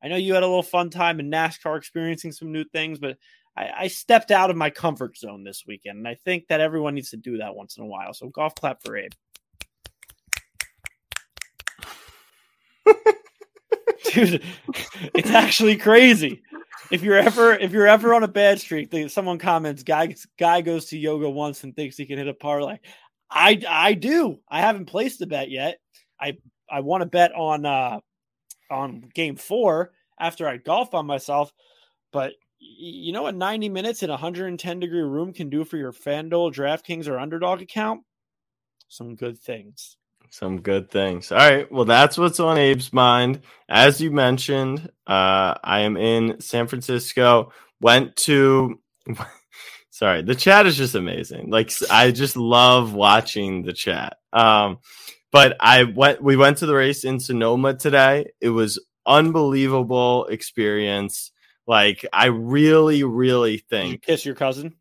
[0.03, 3.19] I know you had a little fun time in NASCAR, experiencing some new things, but
[3.57, 6.95] I, I stepped out of my comfort zone this weekend, and I think that everyone
[6.95, 8.15] needs to do that once in a while.
[8.15, 9.13] So golf clap for Abe.
[14.13, 14.43] Dude,
[15.15, 16.43] it's actually crazy.
[16.91, 20.87] If you're ever if you're ever on a bad streak, someone comments, "Guy guy goes
[20.87, 22.79] to yoga once and thinks he can hit a parlay."
[23.31, 24.39] I I do.
[24.49, 25.79] I haven't placed a bet yet.
[26.21, 26.39] I
[26.71, 28.01] I want to bet on uh
[28.71, 31.53] on game four after I golf on myself,
[32.13, 35.93] but you know what 90 minutes in a 110 degree room can do for your
[35.93, 38.03] FanDuel, DraftKings, or Underdog account?
[38.89, 39.97] Some good things.
[40.31, 41.31] Some good things.
[41.31, 41.71] All right.
[41.71, 43.43] Well, that's what's on Abe's mind.
[43.69, 47.53] As you mentioned, uh, I am in San Francisco.
[47.81, 48.81] Went to.
[49.97, 51.49] Sorry, the chat is just amazing.
[51.49, 54.19] Like I just love watching the chat.
[54.31, 54.81] Um,
[55.33, 56.23] but I went.
[56.23, 58.27] We went to the race in Sonoma today.
[58.43, 61.33] It was unbelievable experience.
[61.67, 64.75] Like I really, really Did you think kiss your cousin?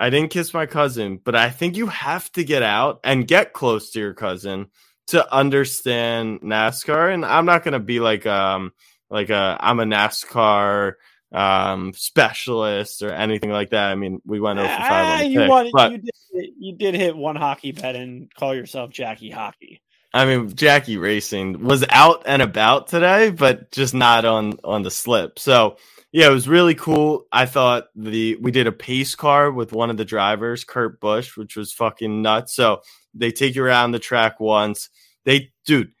[0.00, 3.52] I didn't kiss my cousin, but I think you have to get out and get
[3.52, 4.72] close to your cousin
[5.06, 7.14] to understand NASCAR.
[7.14, 8.72] And I'm not gonna be like um
[9.08, 10.94] like a I'm a NASCAR
[11.32, 13.90] um specialist or anything like that.
[13.90, 16.94] I mean, we went over five Ah, you pick, wanted, but you did you did
[16.94, 19.80] hit one hockey bet and call yourself Jackie Hockey.
[20.12, 24.90] I mean Jackie Racing was out and about today, but just not on on the
[24.90, 25.38] slip.
[25.38, 25.76] So
[26.12, 27.26] yeah, it was really cool.
[27.30, 31.36] I thought the we did a pace car with one of the drivers, Kurt Busch,
[31.36, 32.54] which was fucking nuts.
[32.54, 32.82] So
[33.14, 34.88] they take you around the track once.
[35.24, 35.92] They, dude,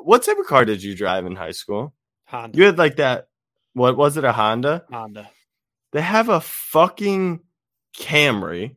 [0.00, 1.94] what type of car did you drive in high school?
[2.24, 2.56] Honda.
[2.56, 3.28] You had like that.
[3.74, 4.24] What was it?
[4.24, 4.84] A Honda?
[4.90, 5.30] Honda.
[5.92, 7.40] They have a fucking
[7.96, 8.76] Camry,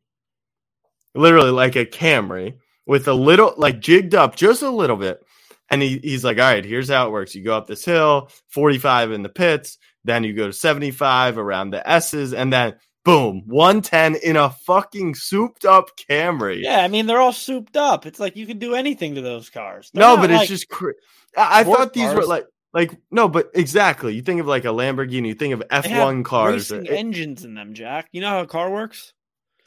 [1.14, 5.22] literally like a Camry with a little, like jigged up just a little bit.
[5.70, 7.34] And he, he's like, all right, here's how it works.
[7.34, 11.72] You go up this hill, 45 in the pits, then you go to 75 around
[11.72, 16.62] the S's, and then boom, 110 in a fucking souped up Camry.
[16.62, 18.06] Yeah, I mean they're all souped up.
[18.06, 19.90] It's like you can do anything to those cars.
[19.94, 20.94] They're no, but it's just cra-
[21.38, 24.16] I, I thought these were like like no, but exactly.
[24.16, 26.72] You think of like a Lamborghini, you think of F1 cars.
[26.72, 28.10] racing It- engines in them, Jack.
[28.12, 29.14] You know how a car works?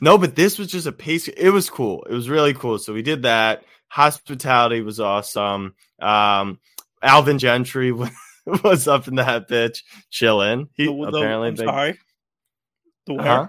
[0.00, 1.26] No, but this was just a pace.
[1.28, 2.04] It was cool.
[2.10, 2.78] It was really cool.
[2.78, 3.62] So we did that.
[3.88, 5.74] Hospitality was awesome.
[6.02, 6.58] Um,
[7.02, 8.10] Alvin Gentry was,
[8.62, 10.68] was up in that bitch chilling.
[10.74, 11.98] He The- the- apparently I'm big- sorry.
[13.06, 13.26] The where?
[13.26, 13.48] Uh-huh.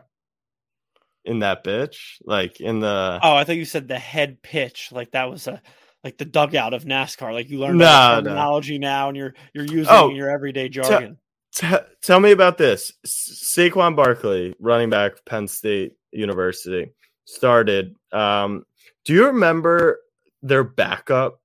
[1.26, 5.12] in that bitch, like in the Oh, I thought you said the head pitch, like
[5.12, 5.62] that was a
[6.04, 7.34] like the dugout of NASCAR.
[7.34, 8.36] Like you learned No, the no.
[8.80, 11.18] now, and you're you're using Oh, it in your everyday jargon.
[11.54, 11.68] T-
[12.02, 12.94] tell me about this.
[13.06, 16.92] Saquon Barkley, running back, Penn State University,
[17.26, 17.96] started.
[18.12, 18.66] Um,
[19.06, 20.00] do you remember
[20.42, 21.42] their backup?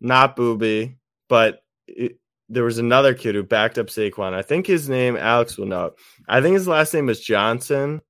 [0.00, 0.96] Not Booby,
[1.28, 4.34] but it, there was another kid who backed up Saquon.
[4.34, 5.92] I think his name Alex will know.
[6.28, 8.00] I think his last name is Johnson.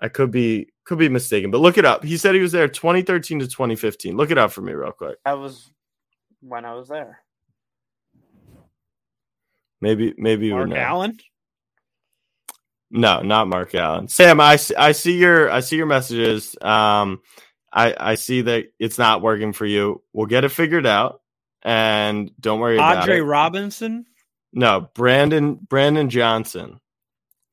[0.00, 2.02] I could be could be mistaken, but look it up.
[2.04, 4.16] He said he was there 2013 to 2015.
[4.16, 5.18] Look it up for me real quick.
[5.24, 5.72] that was
[6.40, 7.20] when I was there.
[9.80, 10.76] Maybe maybe you would Mark know.
[10.84, 11.18] Allen.
[12.90, 14.08] No, not Mark Allen.
[14.08, 16.56] Sam, I, see- I see your I see your messages.
[16.60, 17.22] Um,
[17.72, 20.02] I I see that it's not working for you.
[20.12, 21.20] We'll get it figured out,
[21.62, 23.20] and don't worry about Andre.
[23.20, 24.06] Robinson.
[24.52, 26.80] no, Brandon Brandon Johnson.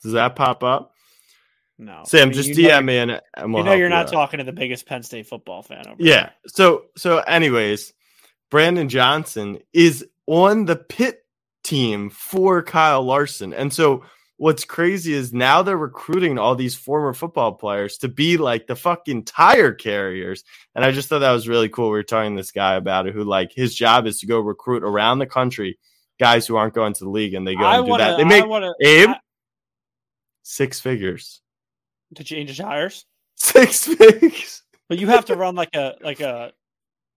[0.03, 0.93] Does that pop up?
[1.79, 4.07] No, Sam, I mean, just know DM me and, and we'll you know you're not
[4.07, 5.85] talking to the biggest Penn State football fan.
[5.87, 6.13] Over Yeah.
[6.21, 6.31] there.
[6.47, 7.93] So so anyways,
[8.49, 11.23] Brandon Johnson is on the pit
[11.63, 13.53] team for Kyle Larson.
[13.53, 14.03] And so
[14.37, 18.75] what's crazy is now they're recruiting all these former football players to be like the
[18.75, 20.43] fucking tire carriers.
[20.75, 21.87] And I just thought that was really cool.
[21.87, 24.39] We were talking to this guy about it who like his job is to go
[24.39, 25.77] recruit around the country
[26.19, 28.05] guys who aren't going to the league and they go I and do want to.
[28.05, 28.17] that.
[28.17, 28.73] They make I to.
[28.81, 29.09] Abe
[30.43, 31.41] six figures.
[32.15, 34.63] To change tires, Six figures.
[34.89, 36.53] but you have to run like a like a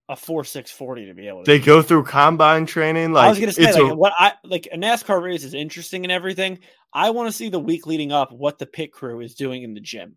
[0.08, 1.50] a four six forty to be able to.
[1.50, 3.12] They go through combine training.
[3.12, 5.54] Like I was gonna say it's like a- what I like a NASCAR race is
[5.54, 6.58] interesting and everything.
[6.92, 9.74] I want to see the week leading up what the pit crew is doing in
[9.74, 10.16] the gym.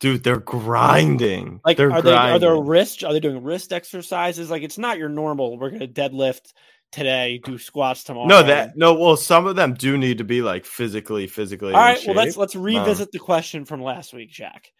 [0.00, 1.60] dude, they're grinding.
[1.64, 2.66] Like they're are they are there grinding.
[2.66, 4.50] wrist are they doing wrist exercises?
[4.50, 5.58] Like it's not your normal.
[5.58, 6.52] We're gonna deadlift
[6.92, 8.28] today, do squats tomorrow.
[8.28, 8.94] no that no.
[8.94, 11.72] Well, some of them do need to be like physically, physically.
[11.72, 14.70] All right, well let's let's revisit the question from last week, Jack.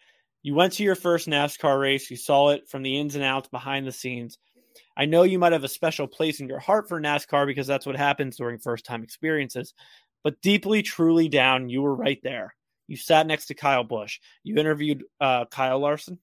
[0.43, 3.49] You went to your first NASCAR race, you saw it from the ins and outs
[3.49, 4.37] behind the scenes.
[4.95, 7.85] I know you might have a special place in your heart for NASCAR because that's
[7.85, 9.73] what happens during first time experiences,
[10.23, 12.55] but deeply, truly down, you were right there.
[12.87, 14.19] You sat next to Kyle Busch.
[14.43, 16.19] You interviewed uh, Kyle Larson.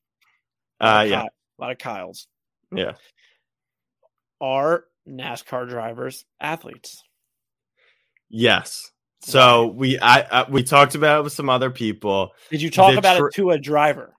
[0.79, 2.27] Uh, yeah, Ky- a lot of Kyles.
[2.75, 2.93] yeah.
[4.41, 7.03] Are NASCAR drivers athletes?
[8.29, 8.91] Yes.
[9.23, 12.33] So we I, I we talked about it with some other people.
[12.51, 14.15] Did you talk The about it to a driver?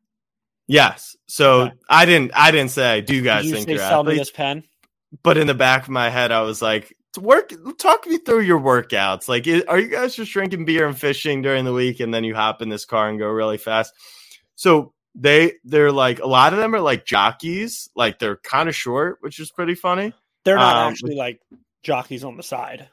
[0.68, 1.16] Yes.
[1.28, 1.74] So Okay.
[1.90, 4.30] I didn't I didn't say do you guys you think say you're sell me athletes?
[4.30, 4.64] this pen?
[5.24, 8.60] But in the back of my head, I was like, work talk me through your
[8.60, 9.28] workouts.
[9.28, 12.34] Like, are you guys just drinking beer and fishing during the week, and then you
[12.34, 13.94] hop in this car and go really fast?
[14.56, 18.76] So they they're like a lot of them are like jockeys, like they're kind of
[18.76, 20.14] short, which is pretty funny.
[20.46, 21.40] They're not Um, actually like
[21.84, 22.90] jockeys on the side.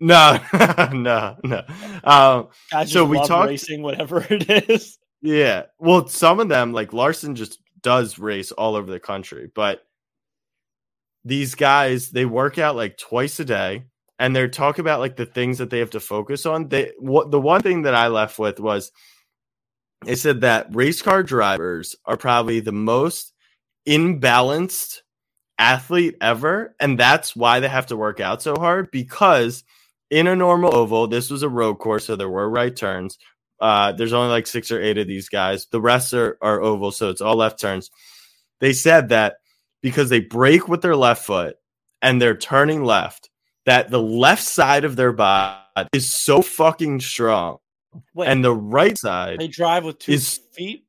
[0.00, 0.38] No,
[0.92, 1.62] no, no.
[2.04, 2.48] Um,
[2.86, 4.98] So we talked- racing, whatever it is.
[5.20, 5.64] yeah.
[5.78, 9.82] Well, some of them, like Larson, just does race all over the country, but
[11.24, 13.84] these guys they work out like twice a day
[14.18, 17.30] and they're talking about like the things that they have to focus on they what
[17.30, 18.90] the one thing that i left with was
[20.06, 23.34] they said that race car drivers are probably the most
[23.86, 25.00] imbalanced
[25.60, 29.62] athlete ever and that's why they have to work out so hard because
[30.10, 33.18] in a normal oval this was a road course so there were right turns
[33.60, 36.90] uh, there's only like six or eight of these guys the rest are, are oval
[36.90, 37.90] so it's all left turns
[38.60, 39.36] they said that
[39.82, 41.56] because they brake with their left foot
[42.02, 43.30] and they're turning left,
[43.66, 47.58] that the left side of their body is so fucking strong.
[48.14, 50.84] Wait, and the right side, they drive with two is- feet.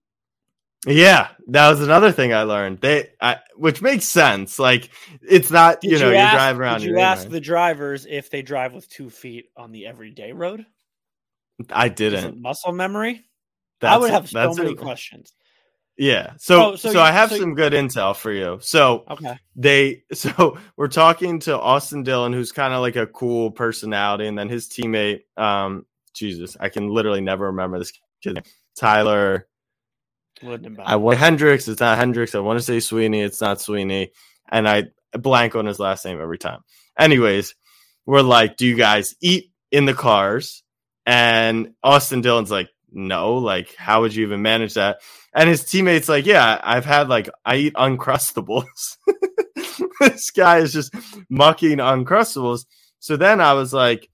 [0.87, 2.81] Yeah, that was another thing I learned.
[2.81, 4.57] They, I, which makes sense.
[4.57, 4.89] Like
[5.21, 6.81] it's not, Did you know, you ask, driving around.
[6.81, 10.65] Did you ask the drivers if they drive with two feet on the everyday road?
[11.69, 12.41] I didn't.
[12.41, 13.25] muscle memory?
[13.81, 14.77] I would have so many it.
[14.77, 15.33] questions.
[15.97, 16.33] Yeah.
[16.37, 18.57] So, Oh, so, so you- I have so some good intel for you.
[18.61, 19.37] So, Okay.
[19.55, 24.37] they so we're talking to Austin Dillon, who's kind of like a cool personality, and
[24.37, 28.43] then his teammate, um, Jesus, I can literally never remember this kid.
[28.75, 29.47] Tyler.
[30.85, 31.67] I want Hendricks.
[31.67, 32.35] It's not Hendricks.
[32.35, 33.21] I want to say Sweeney.
[33.21, 34.11] It's not Sweeney,
[34.49, 36.61] and I blank on his last name every time.
[36.97, 37.55] Anyways,
[38.05, 40.63] we're like, do you guys eat in the cars?
[41.05, 43.35] And Austin Dillon's like, no.
[43.35, 45.01] Like, how would you even manage that?
[45.33, 48.97] And his teammates like, yeah, I've had like I eat uncrustables.
[49.99, 50.93] this guy is just
[51.29, 52.65] mucking uncrustables.
[52.99, 54.09] So then I was like,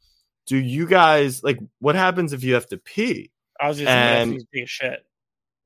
[0.46, 3.32] do you guys like what happens if you have to pee?
[3.60, 5.06] I was just and- and, he's being shit.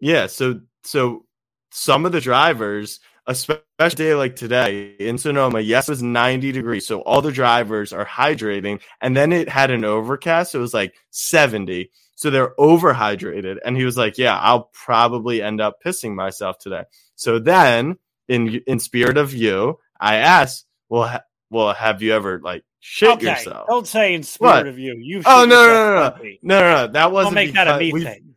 [0.01, 1.25] Yeah, so so
[1.71, 3.61] some of the drivers, especially
[3.95, 6.87] day like today in Sonoma, yes, it was 90 degrees.
[6.87, 8.81] So all the drivers are hydrating.
[9.01, 10.53] And then it had an overcast.
[10.53, 11.91] So it was like 70.
[12.15, 13.57] So they're overhydrated.
[13.65, 16.83] And he was like, Yeah, I'll probably end up pissing myself today.
[17.15, 17.97] So then,
[18.29, 23.09] in in spirit of you, I asked, Well, ha- well, have you ever like shit
[23.11, 23.67] okay, yourself?
[23.69, 24.67] don't say in spirit What?
[24.67, 24.95] of you.
[24.99, 26.93] You Oh no, no, no, no, no, no, no.
[26.93, 28.31] That wasn't Don't make that a me thing.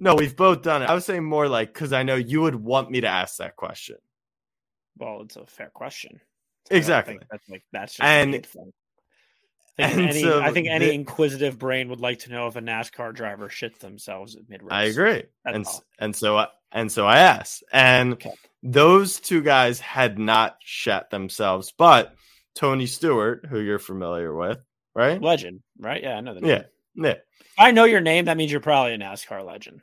[0.00, 0.88] No, we've both done it.
[0.90, 3.54] I was saying more like because I know you would want me to ask that
[3.56, 3.96] question.
[4.96, 6.20] Well, it's a fair question.
[6.68, 7.18] Don't Exactly.
[7.30, 8.74] That's like that's just And- I think,
[9.78, 12.60] and any, so I think any the- inquisitive brain would like to know if a
[12.60, 14.70] NASCAR driver shits themselves at mid race.
[14.72, 15.22] I agree.
[15.44, 15.84] That's and all.
[15.98, 18.32] and so I, and so I asked, and Okay.
[18.62, 22.14] those two guys had not shat themselves, but
[22.54, 24.58] Tony Stewart, who you're familiar with,
[24.94, 25.20] right?
[25.22, 26.02] Legend, right?
[26.02, 26.50] Yeah, I know the name.
[26.50, 26.62] Yeah,
[27.08, 27.14] yeah,
[27.56, 29.80] I know your name, that means you're probably a NASCAR legend,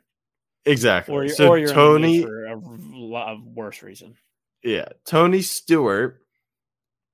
[0.68, 1.14] exactly.
[1.14, 4.14] or so or you're Tony, in the news for a lot of worse reason.
[4.62, 6.22] yeah, Tony Stewart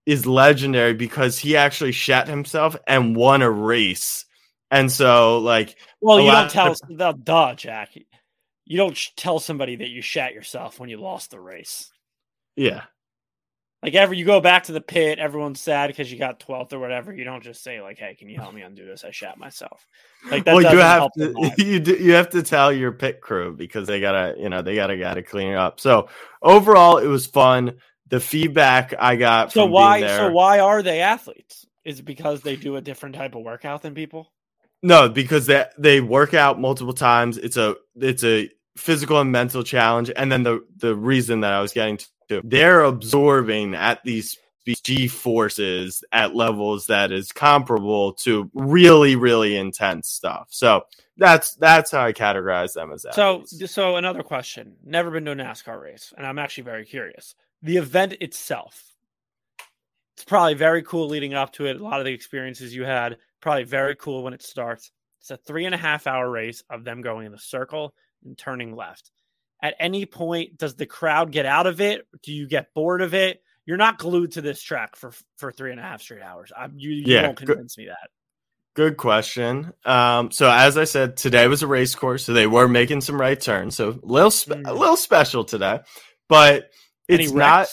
[0.06, 4.26] is legendary because he actually shat himself and won a race,
[4.70, 7.96] and so like Well, you don't tell, the duh, Jack.
[8.66, 11.90] You don't sh- tell somebody that you shat yourself when you lost the race.
[12.56, 12.84] yeah,
[13.84, 16.78] Like ever, you go back to the pit, everyone's sad because you got 12th or
[16.78, 17.12] whatever.
[17.14, 19.04] You don't just say like, "Hey, can you help me undo this?
[19.04, 19.86] I shat myself."
[20.30, 23.54] Like that well, you have to you do, you have to tell your pit crew
[23.54, 25.80] because they gotta you know they gotta gotta clean it up.
[25.80, 26.08] So
[26.40, 27.74] overall, it was fun.
[28.08, 30.00] The feedback I got So from why?
[30.00, 31.66] there, So why are they athletes?
[31.84, 34.32] Is it because they do a different type of workout than people?
[34.82, 37.38] no because they they work out multiple times.
[37.38, 41.60] It's a it's a physical and mental challenge, and then the the reason that I
[41.60, 48.14] was getting to they're absorbing at these these G forces at levels that is comparable
[48.14, 50.48] to really really intense stuff.
[50.50, 50.84] So
[51.16, 53.14] that's that's how I categorize them as that.
[53.14, 54.76] So, so another question.
[54.84, 57.34] Never been to a NASCAR race, and I'm actually very curious.
[57.62, 58.82] The event itself,
[60.16, 61.80] it's probably very cool leading up to it.
[61.80, 64.90] A lot of the experiences you had, probably very cool when it starts.
[65.20, 68.36] It's a three and a half hour race of them going in a circle and
[68.36, 69.10] turning left.
[69.64, 72.06] At any point, does the crowd get out of it?
[72.22, 73.40] Do you get bored of it?
[73.64, 76.52] You're not glued to this track for for three and a half straight hours.
[76.54, 78.10] I, you, you Yeah, won't good- convince me that.
[78.76, 79.72] Good question.
[79.86, 83.18] Um, so as I said, today was a race course, so they were making some
[83.18, 83.74] right turns.
[83.76, 84.78] So a little, spe- a Mm.
[84.78, 85.78] little special today,
[86.28, 86.70] but
[87.08, 87.68] it's not.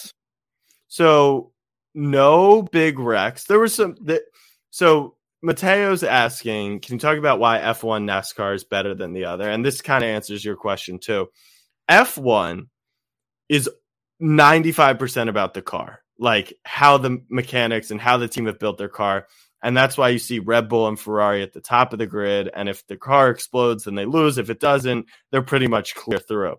[0.88, 1.52] So
[1.94, 3.44] no big wrecks.
[3.44, 3.96] There was some.
[4.02, 4.22] That,
[4.70, 9.50] so Mateo's asking, can you talk about why F1 NASCAR is better than the other?
[9.50, 11.28] And this kind of answers your question too.
[11.90, 12.68] F1
[13.48, 13.68] is
[14.20, 18.88] 95% about the car, like how the mechanics and how the team have built their
[18.88, 19.26] car.
[19.62, 22.50] And that's why you see Red Bull and Ferrari at the top of the grid.
[22.52, 24.38] And if the car explodes, then they lose.
[24.38, 26.56] If it doesn't, they're pretty much clear through.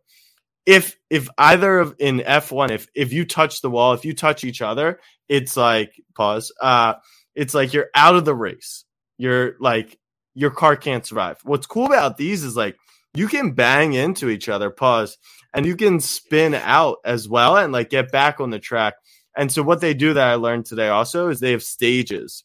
[0.65, 4.45] If if either of in F1, if if you touch the wall, if you touch
[4.45, 6.53] each other, it's like pause.
[6.61, 6.93] Uh
[7.35, 8.85] it's like you're out of the race.
[9.17, 9.99] You're like
[10.33, 11.39] your car can't survive.
[11.43, 12.77] What's cool about these is like
[13.13, 15.17] you can bang into each other, pause,
[15.53, 18.95] and you can spin out as well and like get back on the track.
[19.37, 22.43] And so what they do that I learned today also is they have stages.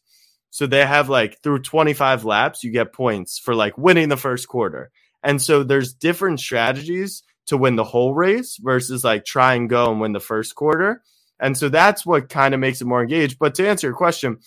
[0.51, 4.47] So they have like through 25 laps, you get points for like winning the first
[4.47, 4.91] quarter.
[5.23, 9.91] And so there's different strategies to win the whole race versus like try and go
[9.91, 11.01] and win the first quarter.
[11.39, 13.37] And so that's what kind of makes it more engaged.
[13.39, 14.39] But to answer your question,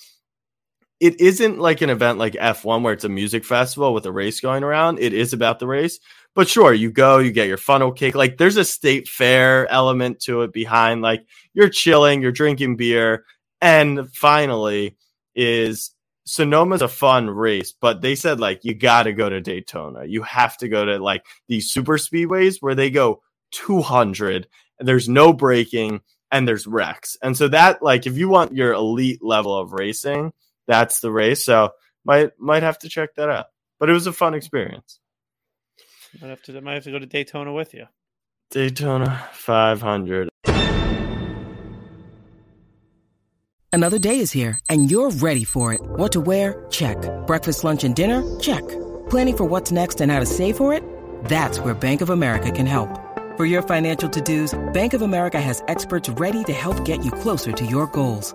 [1.03, 4.39] it isn't like an event like F1 where it's a music festival with a race
[4.39, 5.01] going around.
[5.01, 5.99] It is about the race.
[6.33, 8.15] But sure, you go, you get your funnel cake.
[8.15, 11.03] Like there's a state fair element to it behind.
[11.03, 13.25] Like you're chilling, you're drinking beer.
[13.61, 14.97] And finally,
[15.35, 15.91] is
[16.25, 20.05] Sonoma's a fun race, but they said like you got to go to Daytona.
[20.05, 24.47] You have to go to like these super speedways where they go 200
[24.79, 27.17] and there's no braking and there's wrecks.
[27.25, 30.33] And so that like if you want your elite level of racing,
[30.67, 31.45] that's the race.
[31.45, 31.71] So
[32.05, 33.47] might might have to check that out.
[33.79, 35.01] But it was a fun experience.
[36.21, 37.87] Might have to, might have to go to Daytona with you.
[38.51, 40.29] Daytona 500.
[43.73, 45.81] Another day is here, and you're ready for it.
[45.83, 46.67] What to wear?
[46.69, 46.99] Check.
[47.27, 48.23] Breakfast, lunch, and dinner?
[48.39, 48.63] Check.
[49.09, 50.85] Planning for what's next and how to save for it?
[51.25, 52.91] That's where Bank of America can help.
[53.39, 57.51] For your financial to-dos, Bank of America has experts ready to help get you closer
[57.53, 58.35] to your goals.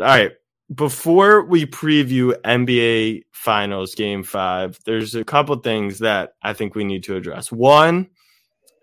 [0.00, 0.32] All right.
[0.74, 6.84] Before we preview NBA Finals Game 5, there's a couple things that I think we
[6.84, 7.50] need to address.
[7.50, 8.08] One,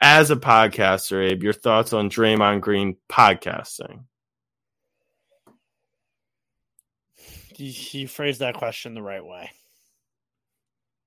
[0.01, 4.03] as a podcaster, Abe, your thoughts on Draymond Green podcasting?
[7.57, 9.51] You, phrased that question the right way.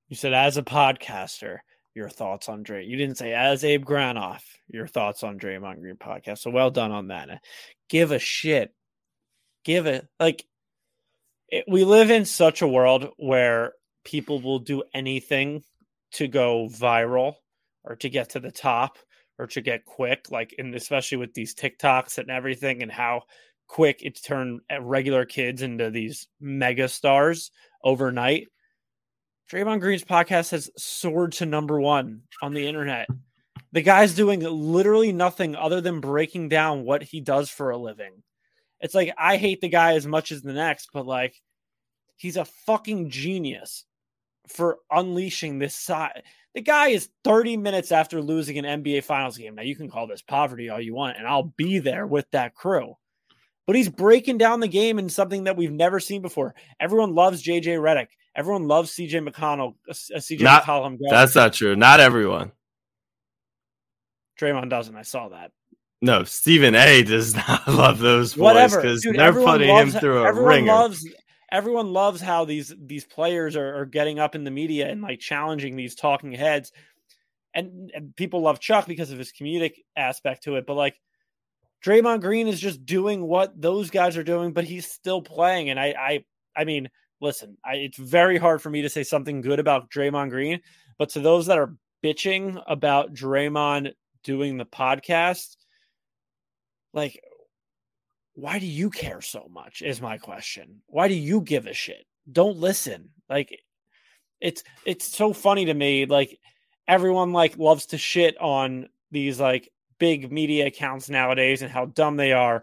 [0.08, 1.58] You said, as a podcaster,
[1.94, 2.84] your thoughts on Dray.
[2.84, 6.38] You didn't say, as Abe Granoff, your thoughts on Draymond Green podcast.
[6.38, 7.42] So well done on that.
[7.90, 8.72] Give a shit
[9.68, 10.46] give it like
[11.50, 15.62] it, we live in such a world where people will do anything
[16.12, 17.34] to go viral
[17.84, 18.96] or to get to the top
[19.38, 23.24] or to get quick like and especially with these TikToks and everything and how
[23.66, 27.50] quick it's turned regular kids into these mega stars
[27.84, 28.48] overnight.
[29.52, 33.06] Draymond Green's podcast has soared to number one on the internet.
[33.72, 38.22] The guy's doing literally nothing other than breaking down what he does for a living
[38.80, 41.34] it's like I hate the guy as much as the next, but like
[42.16, 43.84] he's a fucking genius
[44.48, 46.22] for unleashing this side.
[46.54, 49.54] The guy is 30 minutes after losing an NBA Finals game.
[49.54, 52.54] Now you can call this poverty all you want, and I'll be there with that
[52.54, 52.94] crew.
[53.66, 56.54] But he's breaking down the game in something that we've never seen before.
[56.80, 58.08] Everyone loves JJ Redick.
[58.34, 59.74] Everyone loves CJ McConnell.
[59.88, 60.96] Uh, CJ not, McCollum.
[61.10, 61.76] That's not true.
[61.76, 62.52] Not everyone.
[64.40, 64.96] Draymond doesn't.
[64.96, 65.50] I saw that.
[66.00, 70.28] No, Stephen A does not love those boys because they're putting loves, him through a
[70.28, 70.72] everyone ringer.
[70.72, 71.08] Loves,
[71.50, 75.18] everyone loves how these these players are, are, getting up in the media and like
[75.18, 76.72] challenging these talking heads,
[77.52, 80.66] and, and people love Chuck because of his comedic aspect to it.
[80.66, 81.00] But like
[81.84, 85.70] Draymond Green is just doing what those guys are doing, but he's still playing.
[85.70, 86.24] And I, I,
[86.56, 86.88] I mean,
[87.20, 90.60] listen, I, it's very hard for me to say something good about Draymond Green,
[90.98, 91.74] but to those that are
[92.04, 93.92] bitching about Draymond
[94.24, 95.56] doing the podcast
[96.98, 97.20] like
[98.34, 100.82] why do you care so much is my question.
[100.86, 102.06] Why do you give a shit?
[102.30, 103.10] Don't listen.
[103.28, 103.58] Like
[104.40, 106.38] it's it's so funny to me like
[106.86, 109.68] everyone like loves to shit on these like
[109.98, 112.62] big media accounts nowadays and how dumb they are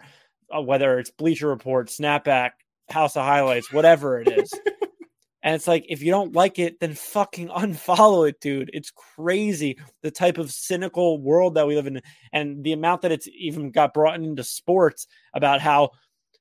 [0.55, 2.51] uh, whether it's bleacher report snapback
[2.89, 4.53] house of highlights whatever it is
[5.45, 8.71] And it's like, if you don't like it, then fucking unfollow it, dude.
[8.73, 12.01] It's crazy the type of cynical world that we live in
[12.33, 15.91] and the amount that it's even got brought into sports about how,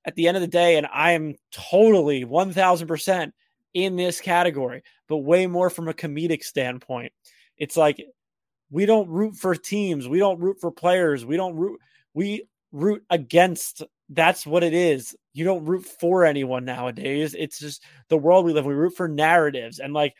[0.06, 3.30] at the end of the day, and I am totally 1000%
[3.74, 7.12] in this category, but way more from a comedic standpoint.
[7.58, 8.02] It's like,
[8.70, 11.78] we don't root for teams, we don't root for players, we don't root,
[12.14, 15.16] we root against that's what it is.
[15.32, 17.34] You don't root for anyone nowadays.
[17.38, 18.64] It's just the world we live.
[18.64, 18.70] In.
[18.70, 20.14] We root for narratives, and like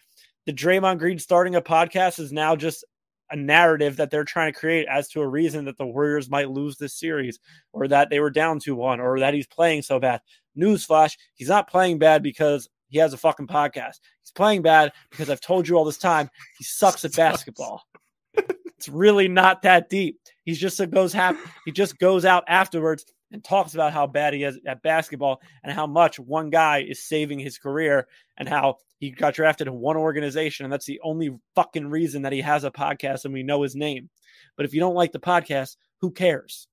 [0.47, 2.85] the Draymond Green starting a podcast is now just
[3.31, 6.51] a narrative that they're trying to create as to a reason that the Warriors might
[6.51, 7.39] lose this series,
[7.73, 10.21] or that they were down to one, or that he's playing so bad.
[10.57, 14.01] Newsflash: He's not playing bad because he has a fucking podcast.
[14.23, 17.83] He's playing bad because I've told you all this time he sucks at basketball.
[18.35, 20.21] it's really not that deep.
[20.45, 21.37] He's just goes half.
[21.65, 23.05] He just goes out afterwards
[23.35, 27.03] and talks about how bad he is at basketball and how much one guy is
[27.03, 28.07] saving his career
[28.39, 32.33] and how he got drafted in one organization and that's the only fucking reason that
[32.33, 34.09] he has a podcast and we know his name.
[34.57, 36.69] But if you don't like the podcast, who cares?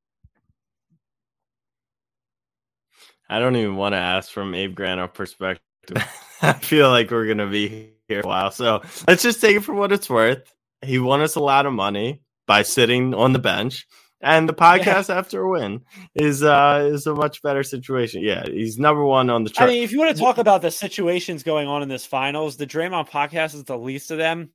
[3.28, 5.64] I don't even want to ask from Abe Granoff perspective.
[6.44, 8.52] I feel like we're gonna be here a while.
[8.52, 10.54] So let's just take it for what it's worth.
[10.84, 13.88] He won us a lot of money by sitting on the bench
[14.22, 15.18] and the podcast yeah.
[15.18, 15.82] after a win
[16.16, 18.22] is uh is a much better situation.
[18.22, 19.70] Yeah, he's number one on the chart.
[19.70, 22.58] I mean, if you want to talk about the situations going on in this finals,
[22.58, 24.52] the Draymond podcast is the least of them.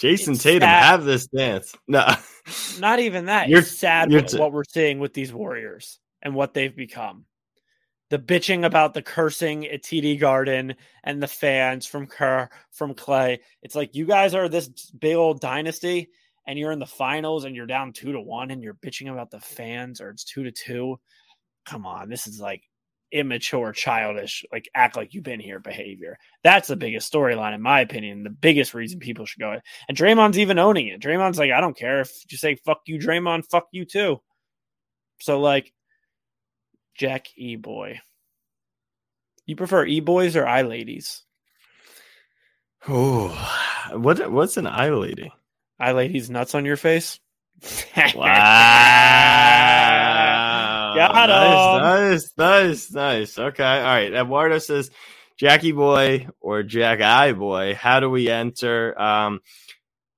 [0.00, 0.84] Jason it's Tatum sad.
[0.84, 1.74] have this dance.
[1.86, 2.06] No,
[2.78, 3.48] not even that.
[3.48, 7.26] You're, it's sad you're t- what we're seeing with these Warriors and what they've become.
[8.08, 10.74] The bitching about the cursing at TD Garden
[11.04, 13.40] and the fans from Kerr, from Clay.
[13.62, 16.10] It's like you guys are this big old dynasty
[16.50, 19.30] and you're in the finals and you're down two to one and you're bitching about
[19.30, 20.98] the fans or it's two to two.
[21.64, 22.64] Come on, this is like
[23.12, 26.18] immature, childish, like act like you've been here behavior.
[26.42, 28.24] That's the biggest storyline, in my opinion.
[28.24, 29.60] The biggest reason people should go.
[29.88, 31.00] And Draymond's even owning it.
[31.00, 34.20] Draymond's like, I don't care if you say fuck you, Draymond, fuck you too.
[35.20, 35.72] So like,
[36.96, 38.00] Jack E boy,
[39.46, 41.22] you prefer e boys or i ladies?
[42.88, 43.28] Oh,
[43.92, 45.32] what what's an eye lady?
[45.80, 47.18] I ladies nuts on your face.
[48.14, 48.26] Wow.
[50.94, 53.38] Got nice, nice, nice, nice.
[53.38, 53.62] Okay.
[53.62, 54.12] All right.
[54.12, 54.90] Eduardo says,
[55.38, 59.00] Jackie boy or Jack Eye boy, how do we enter?
[59.00, 59.40] Um,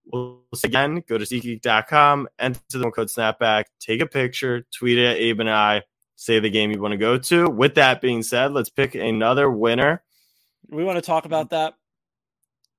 [0.07, 5.07] we'll say again, go to SeatGeek.com, enter the code snapback, take a picture, tweet it
[5.07, 5.83] at Abe and I,
[6.17, 7.49] say the game you want to go to.
[7.49, 10.03] With that being said, let's pick another winner.
[10.69, 11.75] we want to talk about that.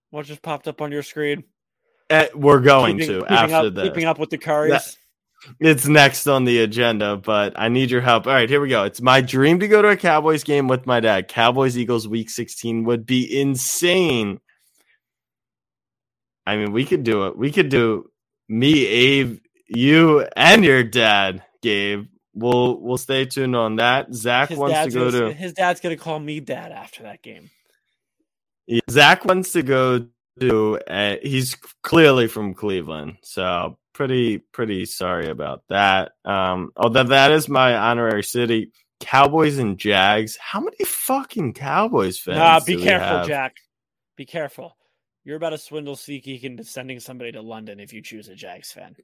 [0.10, 1.46] What just popped up on your screen?
[2.10, 3.84] Eh, we're going Keeping- to keeping after up, this.
[3.90, 4.98] Keeping up with the Currys.
[5.60, 8.28] It's next on the agenda, but I need your help.
[8.28, 8.84] All right, here we go.
[8.84, 11.28] It's my dream to go to a Cowboys game with my dad.
[11.28, 14.40] Cowboys Eagles week 16 would be insane.
[16.46, 17.38] I mean, we could do it.
[17.38, 18.10] We could do
[18.48, 22.08] me, Abe, you, and your dad, Gabe.
[22.36, 24.14] We'll we'll stay tuned on that.
[24.14, 27.22] Zach His wants to go gonna, to his dad's gonna call me dad after that
[27.22, 27.52] game.
[28.66, 30.08] Yeah, Zach wants to go
[30.40, 30.80] to.
[30.88, 36.14] Uh, he's clearly from Cleveland, so pretty pretty sorry about that.
[36.26, 40.38] Um, although that is my honorary city, Cowboys and Jags.
[40.38, 42.38] How many fucking Cowboys fans?
[42.38, 43.28] Nah, do be careful, have?
[43.28, 43.56] Jack.
[44.16, 44.78] Be careful.
[45.26, 48.72] You're about to swindle SeatGeek into sending somebody to London if you choose a Jags
[48.72, 48.96] fan.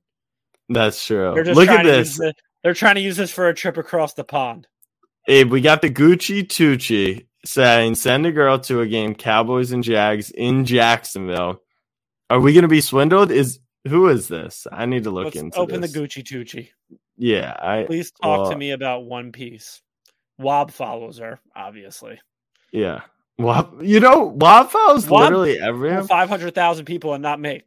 [0.67, 1.34] That's true.
[1.53, 4.67] Look at this, the- they're trying to use this for a trip across the pond.
[5.27, 5.49] Abe.
[5.51, 10.32] We got the Gucci Tucci saying send a girl to a game, Cowboys and Jags
[10.32, 11.62] in Jacksonville.
[12.30, 13.32] Are we going to be swindled?
[13.32, 14.68] Is who is this?
[14.72, 15.92] I need to look Let's into open this.
[15.92, 16.70] the Gucci Tucci.
[17.18, 19.82] Yeah, I Please talk well, to me about One Piece.
[20.38, 22.20] Wob follows her, obviously.
[22.72, 23.02] Yeah.
[23.38, 26.04] Wap, you know, Waffle's Wap- literally everywhere.
[26.04, 27.64] Five hundred thousand people and not me.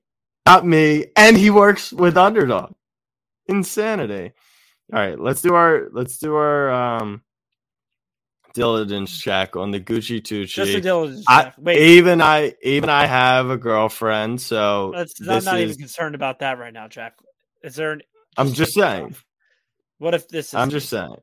[0.46, 1.06] Not me.
[1.16, 2.74] And he works with Underdog.
[3.46, 4.32] Insanity.
[4.92, 7.22] All right, let's do our let's do our um
[8.54, 10.46] diligence check on the Gucci Tucci.
[10.46, 11.54] Just a diligence I, check.
[11.58, 16.40] Wait, and I and I have a girlfriend, so I'm not is, even concerned about
[16.40, 17.14] that right now, Jack.
[17.62, 17.92] Is there?
[17.92, 18.02] An,
[18.36, 19.14] I'm just saying.
[19.98, 20.54] What if this is?
[20.54, 21.16] I'm just saying.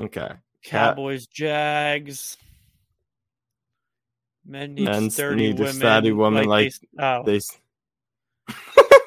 [0.00, 0.30] Okay.
[0.64, 2.36] Cowboys, Jags.
[4.46, 6.16] Men need sturdy need a women.
[6.16, 7.40] woman like they- oh, They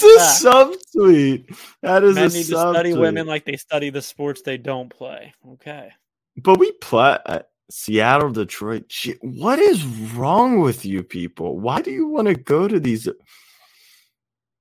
[0.00, 1.56] That's a subtweet.
[1.82, 4.88] That is men a need to study women like they study the sports they don't
[4.88, 5.32] play.
[5.52, 5.90] Okay.
[6.36, 7.40] But we play uh,
[7.70, 8.84] Seattle, Detroit.
[8.88, 11.58] Shit, what is wrong with you people?
[11.58, 13.08] Why do you want to go to these?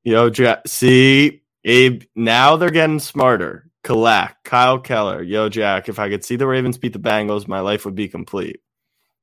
[0.03, 0.67] Yo, Jack.
[0.67, 2.03] See, Abe.
[2.15, 3.69] Now they're getting smarter.
[3.83, 5.23] Kalak, Kyle Keller.
[5.23, 5.89] Yo, Jack.
[5.89, 8.61] If I could see the Ravens beat the Bengals, my life would be complete.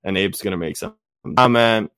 [0.05, 0.95] And Abe's gonna make some
[1.37, 1.91] comment.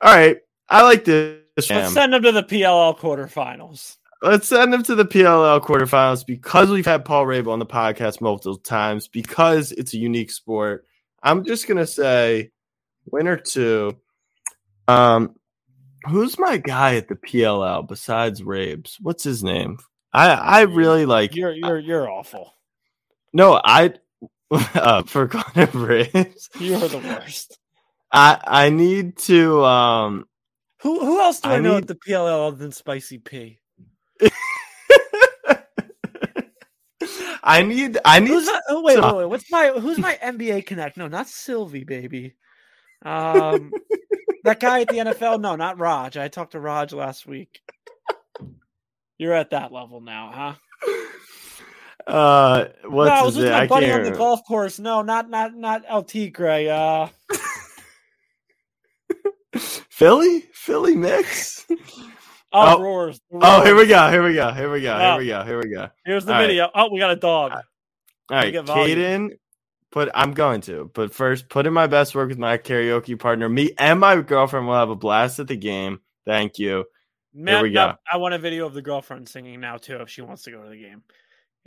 [0.00, 0.38] All right,
[0.68, 1.43] I like this.
[1.56, 3.96] Let's send them to the PLL quarterfinals.
[4.22, 8.20] Let's send him to the PLL quarterfinals because we've had Paul Rabel on the podcast
[8.20, 10.86] multiple times because it's a unique sport.
[11.22, 12.50] I'm just gonna say
[13.06, 13.98] winner two.
[14.88, 15.36] Um,
[16.06, 18.98] who's my guy at the PLL besides Rabes?
[19.00, 19.78] What's his name?
[20.12, 21.34] I I really like.
[21.34, 22.54] You're you're you're awful.
[23.32, 23.94] No, I
[24.50, 26.50] uh, for Connor Rabes.
[26.58, 27.58] You're the worst.
[28.12, 30.26] I I need to um.
[30.84, 33.58] Who who else do I, I know at the PLL other than Spicy P?
[37.42, 38.62] I need I need Who's that?
[38.68, 39.24] Oh wait, wait, wait.
[39.24, 40.98] What's my who's my NBA connect?
[40.98, 42.34] No, not Sylvie, baby.
[43.02, 43.72] Um,
[44.44, 45.40] that guy at the NFL.
[45.40, 46.18] No, not Raj.
[46.18, 47.62] I talked to Raj last week.
[49.16, 50.54] You're at that level now, huh?
[52.06, 54.78] uh what's no, I was with my buddy on the golf course.
[54.78, 56.68] No, not not not LT Gray.
[56.68, 57.08] Uh,
[59.94, 60.40] Philly?
[60.52, 61.64] Philly mix?
[61.70, 61.76] oh,
[62.52, 62.82] Oh.
[62.82, 63.20] roars.
[63.30, 64.10] the oh, here we go.
[64.10, 64.50] Here we go.
[64.50, 64.98] Here we go.
[64.98, 65.44] Here we go.
[65.44, 65.88] Here we go.
[66.04, 66.46] Here's the All right.
[66.48, 66.68] video.
[66.74, 67.52] Oh, we got a dog.
[67.52, 67.60] All
[68.28, 68.98] right, get volume.
[68.98, 69.30] Caden,
[69.92, 73.48] put I'm going to, but first put in my best work with my karaoke partner.
[73.48, 76.00] Me and my girlfriend will have a blast at the game.
[76.26, 76.86] Thank you.
[77.32, 77.94] Man, we go.
[78.10, 80.60] I want a video of the girlfriend singing now too, if she wants to go
[80.64, 81.02] to the game.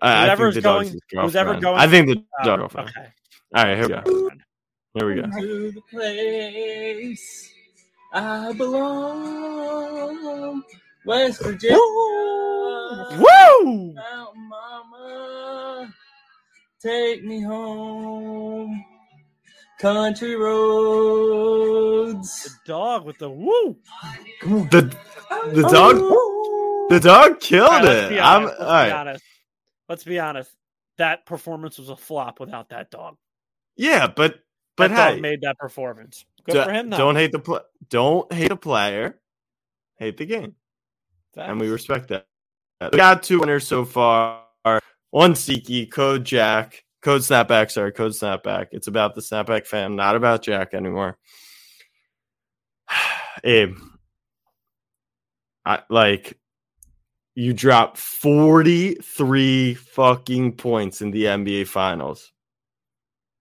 [0.02, 1.02] I, I Whoever's think the dog's going- his
[1.32, 2.90] who's ever going- I think the dog girlfriend.
[2.90, 3.08] okay.
[3.56, 4.30] All right, here we go.
[4.96, 5.28] Here we go.
[8.14, 10.64] To the place I belong.
[11.06, 11.78] West Virginia.
[13.18, 13.94] Woo!
[13.94, 15.94] Mountain Mama,
[16.82, 18.84] take me home.
[19.80, 22.44] Country roads.
[22.44, 23.78] The dog with the woo.
[24.42, 24.94] The
[25.54, 25.72] the oh.
[25.72, 25.96] dog
[26.90, 28.20] the dog killed All right, let's it.
[28.20, 28.92] I'm Let's be right.
[28.92, 29.24] honest.
[29.88, 30.52] let's be honest.
[30.98, 33.18] That performance was a flop without that dog.
[33.76, 34.40] Yeah, but
[34.76, 36.26] but that dog hey, made that performance.
[36.48, 36.90] Good do- for him.
[36.90, 36.98] Though.
[36.98, 39.20] don't hate the pl- don't hate a player,
[39.98, 40.56] hate the game,
[41.36, 42.26] and we respect that.
[42.82, 44.44] We got two winners so far.
[45.12, 47.72] One Siki, Code Jack, Code Snapback.
[47.72, 48.68] Sorry, Code Snapback.
[48.72, 51.18] It's about the Snapback fan, not about Jack anymore.
[53.44, 53.78] Abe,
[55.66, 56.38] I like
[57.36, 62.32] you dropped forty three fucking points in the NBA Finals.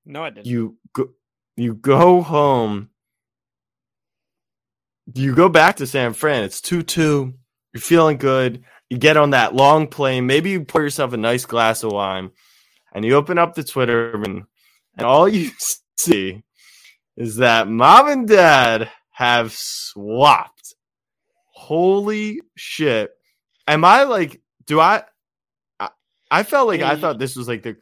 [0.05, 0.47] No, I didn't.
[0.47, 1.11] you go
[1.57, 2.91] you go home
[5.15, 7.33] you go back to san fran it's 2-2
[7.73, 11.45] you're feeling good you get on that long plane maybe you pour yourself a nice
[11.45, 12.31] glass of wine
[12.93, 14.45] and you open up the twitter and,
[14.97, 15.51] and all you
[15.99, 16.43] see
[17.17, 20.75] is that mom and dad have swapped.
[21.53, 23.11] Holy shit.
[23.67, 25.03] Am i like do i
[25.81, 25.89] i,
[26.31, 27.77] I felt like i thought this was like the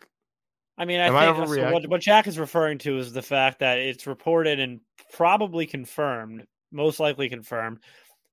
[0.76, 3.22] I mean, I Am I think so what, what Jack is referring to is the
[3.22, 4.80] fact that it's reported and
[5.12, 7.78] probably confirmed, most likely confirmed,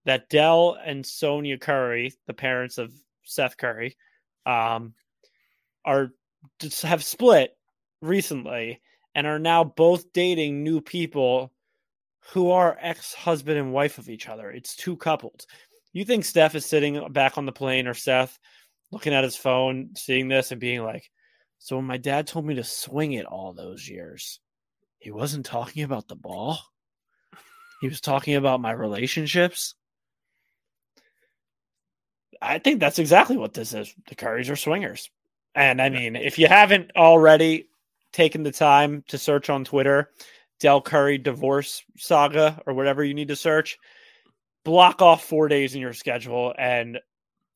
[0.06, 2.92] that Dell and Sonya Curry, the parents of
[3.24, 3.96] Seth Curry,
[4.46, 4.94] um,
[5.86, 6.12] are
[6.60, 7.56] just have split
[8.02, 8.82] recently
[9.14, 11.52] and are now both dating new people
[12.34, 14.50] who are ex-husband and wife of each other.
[14.52, 15.46] It's two couples.
[15.94, 18.40] You think Steph is sitting back on the plane or Seth
[18.92, 21.10] looking at his phone, seeing this and being like,
[21.60, 24.40] so when my dad told me to swing it all those years,
[25.00, 26.60] he wasn't talking about the ball.
[27.82, 29.74] He was talking about my relationships.
[32.42, 33.94] I think that's exactly what this is.
[34.08, 35.10] The Currys are swingers.
[35.56, 37.68] And I mean, if you haven't already
[38.14, 40.12] taken the time to search on Twitter,
[40.60, 43.78] Dell Curry divorce saga or whatever you need to search,
[44.64, 47.00] block off four days in your schedule and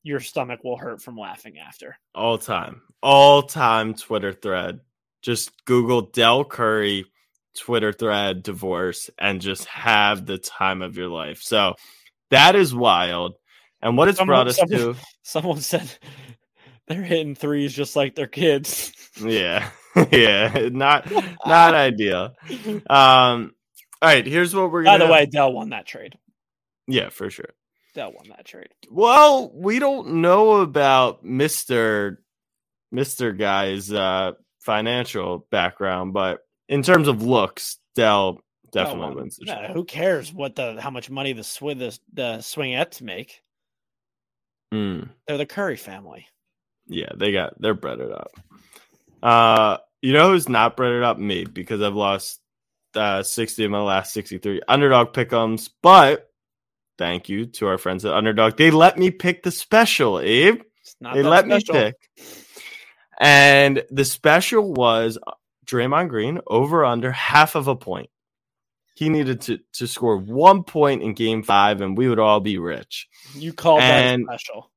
[0.02, 1.96] your stomach will hurt from laughing after.
[2.14, 4.80] all time, all time Twitter thread.
[5.22, 7.06] Just Google Dell Curry
[7.56, 11.40] Twitter thread divorce and just have the time of your life.
[11.42, 11.74] So
[12.30, 13.34] that is wild.
[13.82, 15.90] And what it's Someone- brought us someone- to, Someone said
[16.86, 18.92] they're hitting threes just like their kids.
[19.20, 19.70] yeah,
[20.12, 21.10] yeah, not
[21.46, 22.34] not ideal.
[22.88, 23.52] Um,
[24.00, 25.06] all right, here's what we're By gonna.
[25.06, 26.16] the way, Dell won that trade.
[26.86, 27.50] yeah, for sure.
[27.94, 28.68] Dell won that trade.
[28.90, 32.22] Well, we don't know about Mister
[32.92, 38.40] Mister Guy's uh, financial background, but in terms of looks, Dell
[38.72, 39.16] definitely Dell won.
[39.16, 43.00] wins the Yeah, who cares what the how much money the swing the, the swingettes
[43.00, 43.42] make?
[44.74, 45.10] Mm.
[45.26, 46.26] They're the Curry family.
[46.88, 48.30] Yeah, they got they're breaded up.
[49.22, 51.18] Uh, you know who's not breaded up?
[51.18, 52.40] Me, because I've lost
[52.94, 55.70] uh, sixty of my last sixty-three underdog pickums.
[55.82, 56.30] But
[56.98, 58.56] thank you to our friends at Underdog.
[58.56, 60.62] They let me pick the special, Abe.
[60.82, 61.74] It's not they let special.
[61.74, 61.94] me pick,
[63.20, 65.18] and the special was
[65.66, 68.10] Draymond Green over under half of a point.
[68.94, 72.58] He needed to to score one point in Game Five, and we would all be
[72.58, 73.08] rich.
[73.34, 74.70] You called And- that special.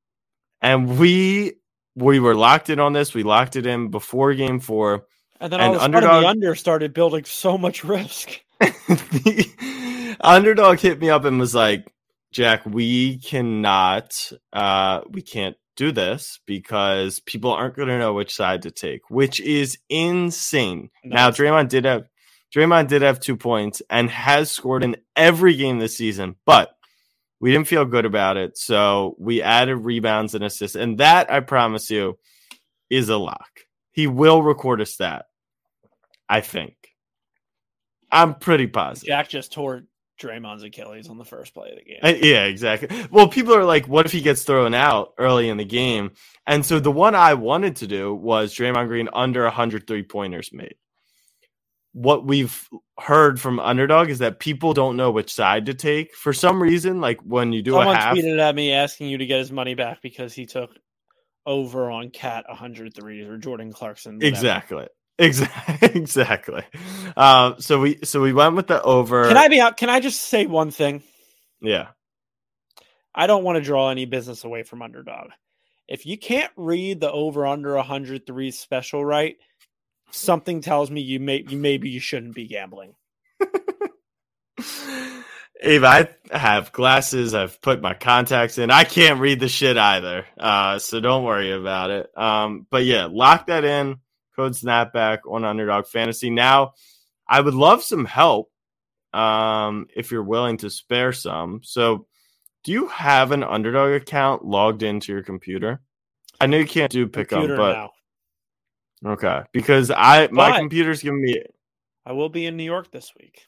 [0.62, 1.54] And we
[1.96, 3.14] we were locked in on this.
[3.14, 5.06] We locked it in before Game Four.
[5.40, 8.42] And then and all of a sudden underdog- the under started building so much risk.
[10.22, 11.92] underdog hit me up and was like,
[12.32, 18.36] Jack, we cannot, uh, we can't do this because people aren't going to know which
[18.36, 20.90] side to take, which is insane.
[21.06, 22.04] No, now, Draymond did have,
[22.54, 26.76] Draymond did have two points and has scored in every game this season, but
[27.40, 28.58] we didn't feel good about it.
[28.58, 30.76] So we added rebounds and assists.
[30.76, 32.20] And that, I promise you,
[32.90, 33.62] is a lock.
[33.94, 35.28] He will record a stat.
[36.28, 36.76] I think.
[38.12, 39.08] I'm pretty positive.
[39.08, 39.84] Jack just tore
[40.20, 42.24] Draymond's Achilles on the first play of the game.
[42.24, 42.90] Yeah, exactly.
[43.12, 46.12] Well, people are like, what if he gets thrown out early in the game?
[46.46, 50.76] And so the one I wanted to do was Draymond Green under 103 pointers made.
[51.94, 56.16] What we've heard from Underdog is that people don't know which side to take.
[56.16, 59.18] For some reason, like when you do Someone a half, tweeted at me asking you
[59.18, 60.72] to get his money back because he took
[61.46, 64.16] over on Cat 100 threes or Jordan Clarkson.
[64.16, 64.30] whatever.
[64.30, 64.88] exactly,
[65.20, 66.64] exactly, exactly.
[67.16, 69.28] Um, so we so we went with the over.
[69.28, 69.78] Can I be out?
[69.78, 71.04] Can I just say one thing?
[71.62, 71.90] Yeah,
[73.14, 75.30] I don't want to draw any business away from underdog.
[75.88, 79.38] If you can't read the over under 100 threes special right,
[80.12, 82.94] something tells me you may you maybe you shouldn't be gambling.
[85.62, 87.34] Ava, I have glasses.
[87.34, 88.72] I've put my contacts in.
[88.72, 90.26] I can't read the shit either.
[90.40, 92.10] Uh, so don't worry about it.
[92.18, 93.98] Um, but yeah, lock that in.
[94.40, 96.30] Code snapback on underdog fantasy.
[96.30, 96.76] Now,
[97.28, 98.50] I would love some help.
[99.12, 101.60] Um, if you're willing to spare some.
[101.62, 102.06] So
[102.64, 105.82] do you have an underdog account logged into your computer?
[106.40, 109.12] I know you can't do pickup, but now.
[109.14, 111.42] okay, because I my computer's giving me.
[112.06, 113.46] I will be in New York this week.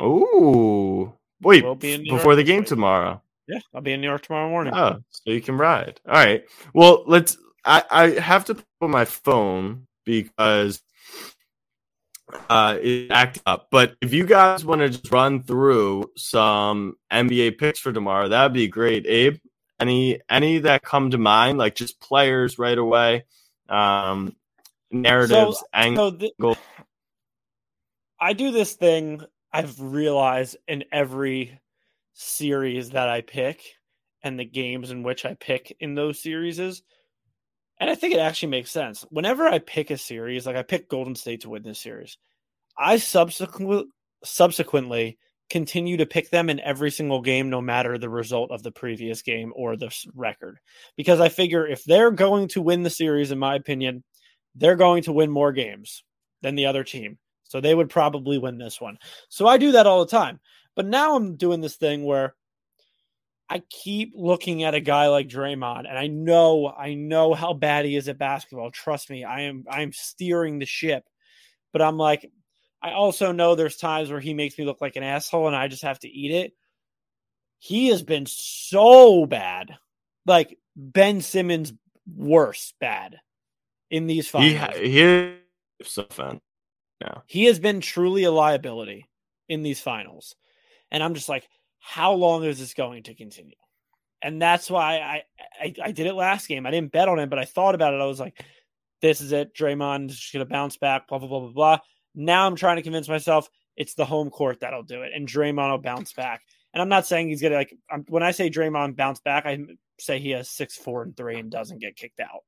[0.00, 1.12] Oh,
[1.42, 2.68] wait, be before York the game week.
[2.68, 3.20] tomorrow.
[3.48, 4.72] Yeah, I'll be in New York tomorrow morning.
[4.74, 6.00] Oh, so you can ride.
[6.06, 6.44] All right.
[6.72, 7.36] Well, let's.
[7.64, 10.82] I I have to put my phone because
[12.50, 13.68] uh it acted up.
[13.70, 18.52] But if you guys want to just run through some NBA picks for tomorrow, that'd
[18.54, 19.06] be great.
[19.06, 19.38] Abe,
[19.80, 23.26] any any that come to mind, like just players right away,
[23.68, 24.36] um,
[24.92, 25.64] narratives,
[25.96, 26.12] So angles.
[26.12, 26.34] th-
[28.20, 29.22] I do this thing
[29.52, 31.60] I've realized in every
[32.14, 33.62] series that I pick
[34.22, 36.82] and the games in which I pick in those series is
[37.80, 39.04] and I think it actually makes sense.
[39.10, 42.18] Whenever I pick a series, like I pick Golden State to win this series,
[42.76, 43.84] I subsequently
[44.24, 45.18] subsequently
[45.50, 49.22] continue to pick them in every single game no matter the result of the previous
[49.22, 50.58] game or the record
[50.96, 54.04] because I figure if they're going to win the series in my opinion,
[54.54, 56.04] they're going to win more games
[56.42, 57.18] than the other team.
[57.44, 58.98] So they would probably win this one.
[59.30, 60.38] So I do that all the time.
[60.76, 62.34] But now I'm doing this thing where
[63.50, 67.86] I keep looking at a guy like Draymond and I know I know how bad
[67.86, 68.70] he is at basketball.
[68.70, 71.04] Trust me, I am I am steering the ship.
[71.72, 72.30] But I'm like
[72.82, 75.68] I also know there's times where he makes me look like an asshole and I
[75.68, 76.52] just have to eat it.
[77.58, 79.74] He has been so bad.
[80.26, 81.72] Like Ben Simmons
[82.06, 83.18] worse bad
[83.90, 84.52] in these finals.
[84.54, 85.36] ha- he is
[85.82, 86.40] so fun.
[87.00, 87.18] Yeah.
[87.26, 89.06] He has been truly a liability
[89.48, 90.34] in these finals.
[90.90, 91.48] And I'm just like,
[91.80, 93.56] how long is this going to continue?
[94.20, 95.22] And that's why I,
[95.60, 96.66] I I did it last game.
[96.66, 98.00] I didn't bet on him, but I thought about it.
[98.00, 98.42] I was like,
[99.00, 99.54] this is it.
[99.54, 101.78] Draymond is going to bounce back, blah, blah, blah, blah, blah.
[102.14, 105.12] Now I'm trying to convince myself it's the home court that'll do it.
[105.14, 106.42] And Draymond will bounce back.
[106.74, 109.46] And I'm not saying he's going to, like, I'm, when I say Draymond bounce back,
[109.46, 109.58] I
[110.00, 112.42] say he has six, four, and three and doesn't get kicked out.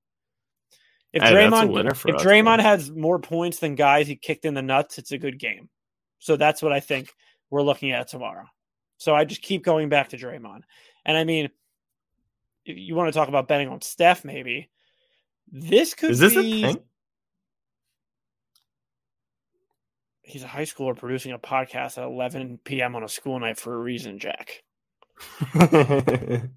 [1.12, 2.60] If Hey, Draymond, if us, Draymond man.
[2.60, 5.68] has more points than guys he kicked in the nuts, it's a good game.
[6.18, 7.12] So that's what I think
[7.48, 8.46] we're looking at tomorrow.
[9.00, 10.60] So I just keep going back to Draymond.
[11.06, 11.48] And I mean,
[12.66, 14.68] you want to talk about betting on Steph, maybe
[15.50, 16.62] this could Is this be.
[16.62, 16.82] a thing?
[20.20, 22.94] He's a high schooler producing a podcast at 11 p.m.
[22.94, 24.62] on a school night for a reason, Jack.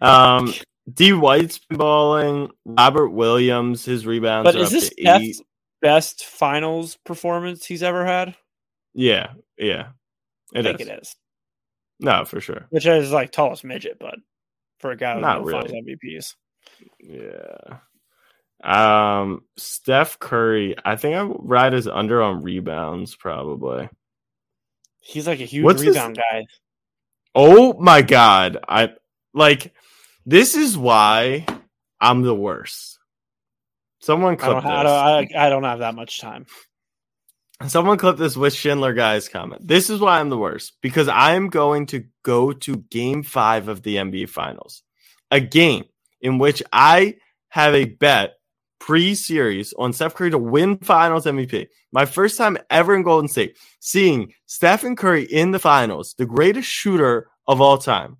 [0.00, 0.54] um,
[0.94, 1.12] D.
[1.12, 2.50] White's been balling.
[2.64, 5.40] Robert Williams, his rebounds But are is up this to eight.
[5.82, 8.36] Best finals performance he's ever had?
[8.94, 9.88] Yeah, yeah,
[10.54, 10.86] I it think is.
[10.86, 11.16] it is.
[11.98, 12.66] No, for sure.
[12.70, 14.16] Which is like tallest midget, but
[14.78, 15.82] for a guy with Not really.
[15.82, 16.34] MVPs.
[17.00, 17.78] Yeah.
[18.62, 20.76] Um, Steph Curry.
[20.84, 23.88] I think I ride his under on rebounds probably.
[25.00, 26.46] He's like a huge What's rebound guy.
[27.34, 28.58] Oh my god!
[28.68, 28.94] I
[29.32, 29.72] like.
[30.24, 31.46] This is why
[32.00, 32.98] I'm the worst.
[34.00, 34.72] Someone I clip don't, this.
[34.72, 36.46] I, don't, I, I don't have that much time.
[37.64, 39.66] Someone clip this with Schindler guy's comment.
[39.66, 43.82] This is why I'm the worst because I'm going to go to game five of
[43.82, 44.82] the NBA Finals,
[45.30, 45.84] a game
[46.20, 47.16] in which I
[47.48, 48.34] have a bet
[48.78, 51.68] pre series on Steph Curry to win Finals MVP.
[51.92, 56.68] My first time ever in Golden State, seeing Stephen Curry in the finals, the greatest
[56.68, 58.18] shooter of all time.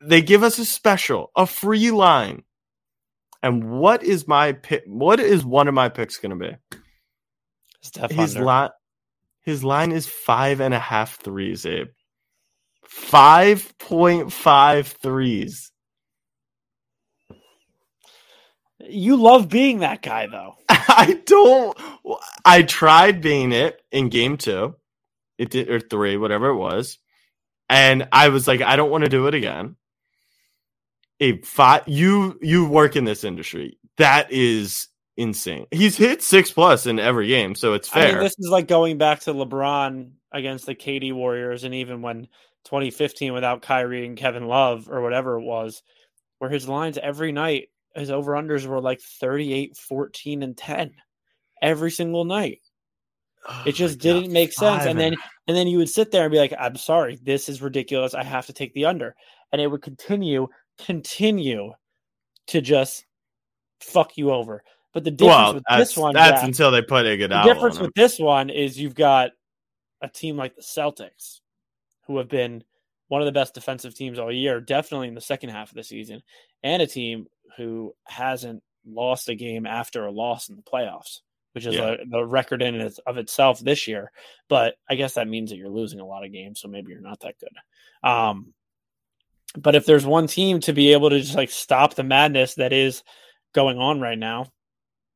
[0.00, 2.44] They give us a special, a free line.
[3.42, 4.84] And what is my pick?
[4.86, 6.78] What is one of my picks going to be?
[7.84, 8.46] Steph his under.
[8.46, 8.70] line
[9.42, 11.88] his line is five and a half threes, Abe.
[12.86, 15.70] Five point five threes.
[18.80, 20.56] You love being that guy, though.
[20.68, 21.78] I don't
[22.44, 24.76] I tried being it in game two.
[25.38, 26.98] It did or three, whatever it was.
[27.68, 29.76] And I was like, I don't want to do it again.
[31.20, 33.78] Abe, five you you work in this industry.
[33.98, 35.66] That is insane.
[35.70, 38.12] He's hit six plus in every game, so it's I fair.
[38.12, 42.28] mean, this is like going back to LeBron against the KD Warriors, and even when
[42.64, 45.82] 2015 without Kyrie and Kevin Love or whatever it was,
[46.38, 50.92] where his lines every night, his over unders were like 38, 14, and 10
[51.62, 52.60] every single night.
[53.48, 54.84] Oh It just didn't God, make sense.
[54.84, 55.14] five And then
[55.46, 58.14] and then you would sit there and be like, I'm sorry, this is ridiculous.
[58.14, 59.14] I have to take the under.
[59.52, 60.48] And it would continue,
[60.78, 61.72] continue
[62.48, 63.04] to just
[63.80, 64.62] fuck you over.
[64.94, 67.80] But the difference well, with this one, that's until they put the Iguodala difference on
[67.80, 67.86] him.
[67.86, 69.32] with this one is you've got
[70.00, 71.40] a team like the Celtics,
[72.06, 72.62] who have been
[73.08, 75.82] one of the best defensive teams all year, definitely in the second half of the
[75.82, 76.22] season,
[76.62, 77.26] and a team
[77.56, 81.20] who hasn't lost a game after a loss in the playoffs,
[81.52, 81.96] which is Yeah.
[82.00, 84.12] a, the record in it of itself this year.
[84.48, 87.00] But I guess that means that you're losing a lot of games, so maybe you're
[87.00, 88.08] not that good.
[88.08, 88.54] Um,
[89.56, 92.72] But if there's one team to be able to just like stop the madness that
[92.72, 93.02] is
[93.52, 94.52] going on right now,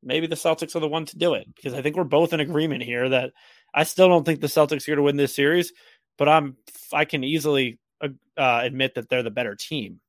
[0.09, 2.41] maybe the Celtics are the one to do it because I think we're both in
[2.41, 3.31] agreement here that
[3.73, 5.73] I still don't think the Celtics are going to win this series,
[6.17, 6.57] but I'm
[6.93, 10.01] I can easily uh, uh, admit that they're the better team.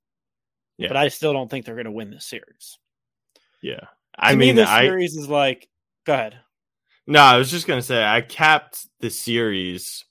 [0.78, 0.88] Yeah.
[0.88, 2.80] But I still don't think they're going to win this series.
[3.62, 3.82] Yeah.
[4.18, 5.68] I to mean, me, this I series is like,
[6.06, 6.40] go ahead.
[7.06, 10.06] no, I was just gonna say I capped the series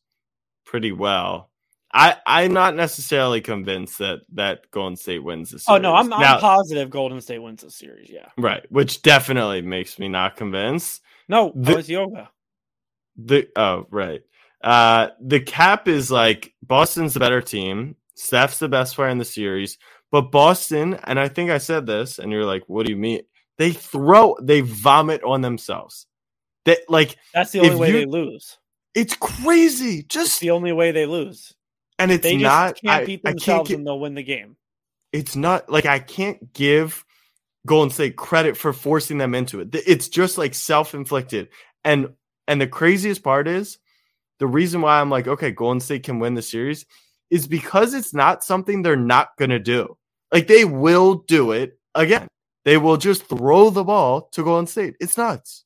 [0.65, 1.48] pretty well.
[1.93, 5.65] I I'm not necessarily convinced that that Golden State wins this.
[5.69, 8.11] Oh no, I'm, I'm now, positive Golden State wins this series.
[8.11, 8.27] Yeah.
[8.37, 11.03] right, which definitely makes me not convinced.
[11.29, 12.31] No, The- was yoga.
[13.17, 14.23] The oh right,
[14.63, 17.97] uh, the cap is like Boston's the better team.
[18.15, 19.79] Steph's the best player in the series,
[20.11, 23.23] but Boston, and I think I said this, and you're like, "What do you mean?"
[23.57, 26.07] They throw, they vomit on themselves.
[26.65, 28.59] They like That's the only way you- they lose.
[28.95, 30.01] it's crazy.
[30.01, 31.55] It's Just the only way they lose.
[31.99, 32.77] And it's They just not.
[32.85, 34.57] can't I, beat can't themselves get, and they'll win the game.
[35.13, 37.05] it's not like I can't give
[37.67, 39.69] Golden State credit for forcing them into it.
[39.75, 41.49] It's just like self-inflicted.
[41.85, 42.11] And
[42.47, 43.79] and the craziest part is
[44.39, 46.87] the reason why I'm like, okay, Golden State can win the series
[47.31, 49.97] is because it's not something they're not gonna do.
[50.33, 52.29] Like they will do it again.
[52.65, 54.95] They will just throw the ball to Golden State.
[55.01, 55.65] It's nuts.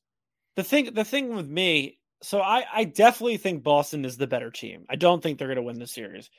[0.55, 4.49] The thing, the thing with me, so I, I definitely think Boston is the better
[4.49, 4.85] team.
[4.89, 6.29] I don't think they're going to win the series.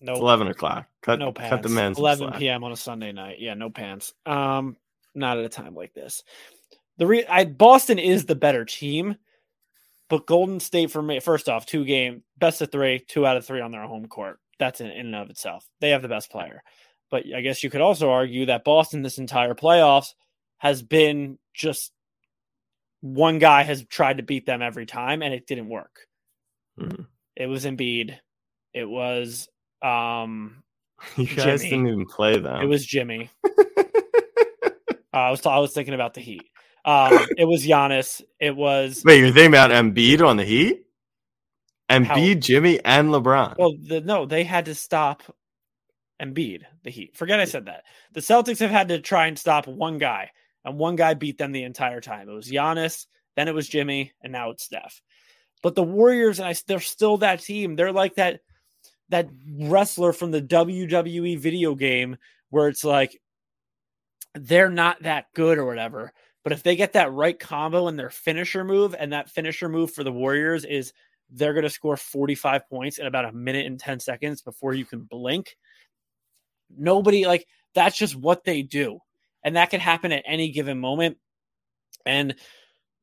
[0.00, 0.86] No, It's eleven o'clock.
[1.02, 1.50] Cut, no pants.
[1.50, 1.94] cut the man.
[1.94, 2.38] some 11 slack.
[2.38, 2.64] p.m.
[2.64, 3.36] on a Sunday night.
[3.38, 4.12] Yeah, no pants.
[4.26, 4.76] Um,
[5.14, 6.22] not at a time like this.
[6.98, 9.16] The re- I Boston is the better team,
[10.10, 11.20] but Golden State for me.
[11.20, 14.38] First off, two game best of three, two out of three on their home court.
[14.58, 15.66] That's in, in and of itself.
[15.80, 16.62] They have the best player.
[17.10, 20.14] But I guess you could also argue that Boston this entire playoffs
[20.58, 21.92] has been just
[23.00, 26.06] one guy has tried to beat them every time and it didn't work.
[26.78, 27.06] Mhm.
[27.36, 28.16] It was Embiid.
[28.74, 29.48] It was
[29.82, 30.62] um
[31.16, 31.70] You guys Jimmy.
[31.70, 32.62] didn't even play them.
[32.62, 33.30] it was Jimmy.
[33.46, 33.50] uh,
[35.12, 36.44] I was I was thinking about the Heat.
[36.84, 38.22] Um, it was Giannis.
[38.40, 40.82] It was Wait, you're thinking about Embiid on the Heat?
[41.90, 43.56] Embiid, Jimmy, and LeBron.
[43.58, 45.22] well, the, no, they had to stop
[46.20, 46.62] Embiid.
[46.82, 47.16] The Heat.
[47.16, 47.84] Forget I said that.
[48.12, 50.30] The Celtics have had to try and stop one guy,
[50.66, 52.28] and one guy beat them the entire time.
[52.28, 53.06] It was Giannis,
[53.36, 55.00] then it was Jimmy, and now it's Steph.
[55.62, 57.76] But the Warriors, and I, they're still that team.
[57.76, 58.40] They're like that
[59.08, 62.16] that wrestler from the WWE video game
[62.50, 63.20] where it's like
[64.34, 66.12] they're not that good or whatever.
[66.42, 69.92] But if they get that right combo and their finisher move, and that finisher move
[69.92, 70.92] for the Warriors is
[71.30, 74.84] they're going to score 45 points in about a minute and 10 seconds before you
[74.84, 75.56] can blink.
[76.76, 79.00] Nobody, like, that's just what they do.
[79.46, 81.18] And that can happen at any given moment.
[82.04, 82.34] And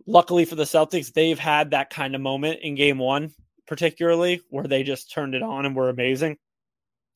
[0.06, 3.32] luckily for the Celtics, they've had that kind of moment in game one,
[3.66, 6.38] particularly where they just turned it on and were amazing.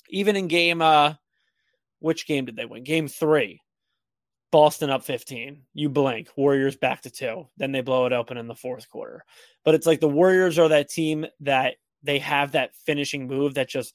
[0.09, 1.15] Even in game, uh,
[1.99, 2.85] which game did they win?
[2.85, 3.59] Game three.
[4.49, 5.63] Boston up 15.
[5.73, 6.29] You blink.
[6.37, 7.49] Warriors back to two.
[7.57, 9.25] Then they blow it open in the fourth quarter.
[9.65, 13.67] But it's like the Warriors are that team that they have that finishing move that
[13.67, 13.93] just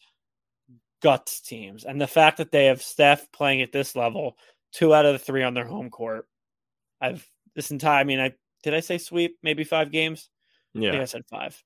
[1.03, 1.85] guts teams.
[1.85, 4.37] And the fact that they have Steph playing at this level,
[4.73, 6.27] two out of the three on their home court.
[7.01, 9.39] I've this entire, I mean, I did I say sweep?
[9.43, 10.31] Maybe five games?
[10.75, 11.03] I think yeah.
[11.03, 11.63] I said five.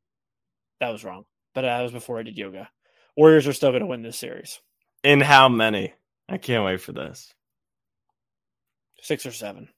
[0.81, 1.25] That was wrong.
[1.55, 2.69] But that was before I did yoga.
[3.17, 4.61] Warriors are still going to win this series.
[5.05, 5.95] In how many?
[6.29, 7.33] I can't wait for this.
[9.01, 9.69] Six or seven.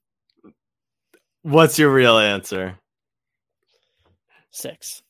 [1.43, 2.79] What's your real answer?
[4.51, 5.03] Six.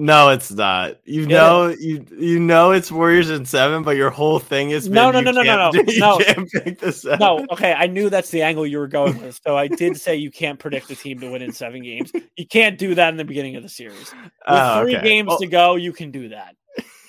[0.00, 0.96] No, it's not.
[1.04, 4.88] You It know, you you know it's Warriors in seven, but your whole thing is
[4.88, 6.18] No, no, no, no, no, no, no.
[6.18, 7.18] can't pick the seven.
[7.18, 7.74] No, okay.
[7.74, 9.38] I knew that's the angle you were going with.
[9.46, 12.12] So I did say you can't predict the team to win in seven games.
[12.34, 14.10] You can't do that in the beginning of the series.
[14.46, 15.04] Ah, with Oh, three okay.
[15.04, 16.56] games Oh, to go, you can do that.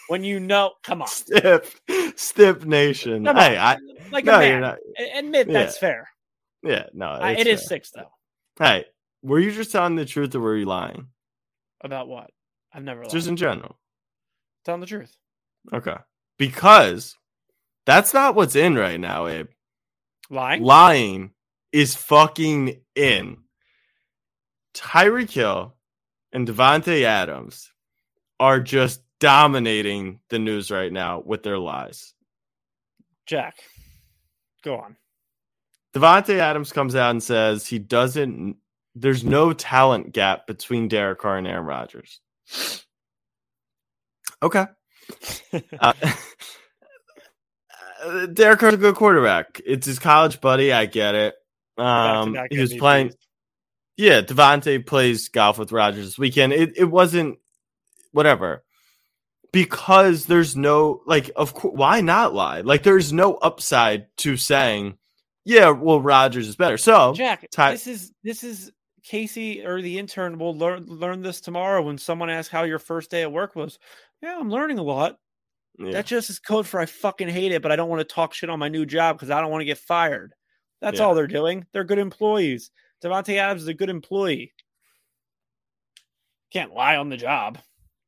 [0.09, 1.07] When you know, come on.
[1.07, 1.79] stiff,
[2.17, 3.23] Stip Nation.
[3.23, 3.43] Come on.
[3.43, 3.77] Hey, I
[4.11, 4.61] Like no, a you're man.
[4.61, 4.77] not.
[5.15, 6.09] Admit that's fair.
[6.61, 7.67] Yeah, no, I, it is fair.
[7.69, 8.11] six, though.
[8.59, 8.83] Hey,
[9.23, 11.07] were you just telling the truth or were you lying?
[11.79, 12.29] About what?
[12.73, 13.11] I've never lied.
[13.11, 13.77] Just in general.
[14.65, 15.15] telling the truth.
[15.73, 15.95] Okay.
[16.37, 17.17] Because
[17.85, 19.49] that's not what's in right now, Abe.
[20.29, 20.63] Lying?
[20.63, 21.31] Lying
[21.71, 23.37] is fucking in.
[24.73, 25.75] Tyreek Hill
[26.31, 27.71] and Davante Adams
[28.39, 32.13] are just dominating the news right now with their lies.
[33.25, 33.57] Jack,
[34.63, 34.95] go on.
[35.93, 38.55] Davante Adams comes out and says he doesn't.
[38.95, 42.21] There's no talent gap between Derek Carr and Aaron Rodgers.
[44.43, 44.65] Okay.
[48.03, 49.61] Uh, Derek Carr's a good quarterback.
[49.65, 50.73] It's his college buddy.
[50.73, 51.35] I get it.
[51.77, 53.11] Um, he was playing.
[53.97, 56.53] Yeah, Davante plays golf with Rodgers this weekend.
[56.53, 57.37] It it wasn't
[58.11, 58.63] whatever.
[59.51, 62.61] Because there's no like of course why not lie?
[62.61, 64.97] Like there's no upside to saying,
[65.43, 66.77] yeah, well Rodgers is better.
[66.77, 68.71] So Jack, Ty- this is this is
[69.03, 73.09] Casey or the intern will learn learn this tomorrow when someone asks how your first
[73.11, 73.79] day at work was.
[74.21, 75.17] Yeah, I'm learning a lot.
[75.79, 75.91] yeah.
[75.91, 78.33] That just is code for I fucking hate it, but I don't want to talk
[78.33, 80.33] shit on my new job because I don't want to get fired.
[80.81, 81.05] That's Yeah.
[81.05, 81.65] all they're doing.
[81.73, 82.71] They're good employees.
[83.03, 84.53] Davante Adams is a good employee.
[86.51, 87.57] Can't lie on the job.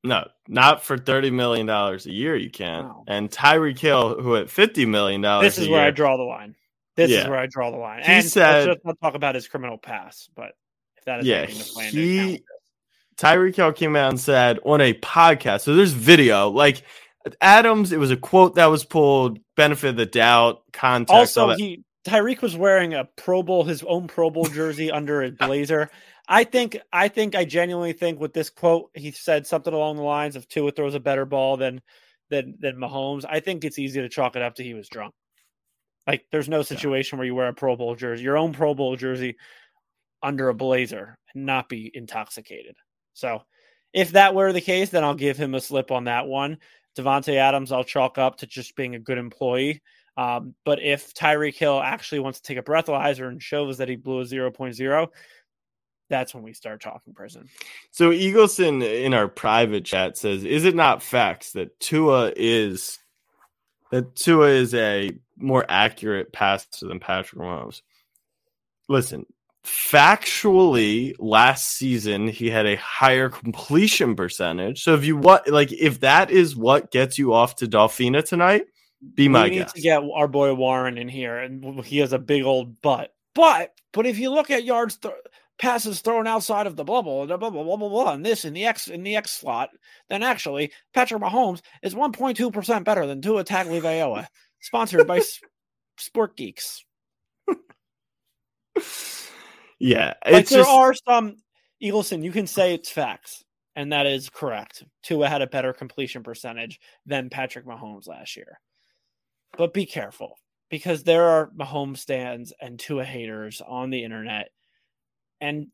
[0.04, 2.36] No, not for thirty million dollars a year.
[2.36, 2.88] You can't.
[2.88, 3.04] No.
[3.08, 6.56] And Tyreek Hill, who at fifty million dollars, This is where I draw the line.
[6.96, 8.04] This is where I draw the line.
[8.04, 10.52] He and said- let's not talk about his criminal past, but
[11.06, 12.44] that is Yeah, he-
[13.18, 15.62] Tyreek Hill came out and said on a podcast.
[15.62, 16.50] So there's video.
[16.50, 16.84] Like
[17.42, 19.40] Adams, it was a quote that was pulled.
[19.56, 21.38] Benefit of the doubt, context.
[21.38, 25.32] Also, he Tyreek was wearing a Pro Bowl, his own Pro Bowl jersey under a
[25.40, 25.90] blazer.
[26.28, 30.04] I think, I think, I genuinely think with this quote, he said something along the
[30.04, 31.82] lines of Tua throws a better ball than
[32.30, 33.26] than than Mahomes.
[33.30, 35.14] I think it's easy to chalk it up to he was drunk.
[36.08, 38.96] Like, there's no situation where you wear a Pro Bowl jersey, your own Pro Bowl
[38.96, 39.38] jersey,
[40.24, 42.76] under a blazer and not be intoxicated.
[43.14, 43.44] So,
[43.94, 46.58] if that were the case, then I'll give him a slip on that one.
[46.98, 49.82] Davante Adams, I'll chalk up to just being a good employee.
[50.18, 53.96] Um, but if Tyreek Hill actually wants to take a breathalyzer and shows that he
[53.96, 55.08] blew a 0.0,
[56.10, 57.50] that's when we start talking prison.
[57.92, 63.00] So Eagleson in our private chat says, "Is it not facts that Tua is
[63.92, 67.82] that Tua is a more accurate passer than Patrick Mahomes?"
[68.90, 69.26] Listen,
[69.66, 74.84] factually, last season he had a higher completion percentage.
[74.84, 78.66] So if you what like if that is what gets you off to Dolphina tonight,
[79.16, 79.76] be my we need guest.
[79.76, 83.14] to get our boy Warren in here, and he has a big old butt.
[83.36, 85.14] But but if you look at yards, th-
[85.60, 88.54] passes thrown outside of the bubble, blah blah blah blah blah, blah and this in
[88.54, 89.70] the X in the X slot,
[90.10, 94.28] then actually Patrick Mahomes is 1.2 percent better than Tua Tagovailoa.
[94.62, 95.22] Sponsored by
[95.98, 96.84] Sport Geeks.
[99.84, 101.36] yeah, Like there just are some
[101.84, 103.44] Eagleson, you can say it's facts,
[103.76, 104.86] and that is correct.
[105.04, 108.62] Tua had a better completion percentage than Patrick Mahomes last year.
[109.58, 110.38] But be careful
[110.70, 114.52] because there are Mahomes stands and Tua haters on the internet,
[115.42, 115.68] and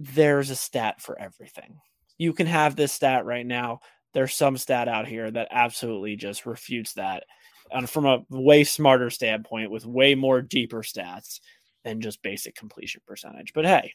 [0.00, 1.78] there's a stat for everything.
[2.18, 3.78] You can have this stat right now.
[4.14, 7.22] There's some stat out here that absolutely just refutes that.
[7.70, 11.38] And from a way smarter standpoint, with way more deeper stats
[11.84, 13.52] than just basic completion percentage.
[13.52, 13.94] But hey,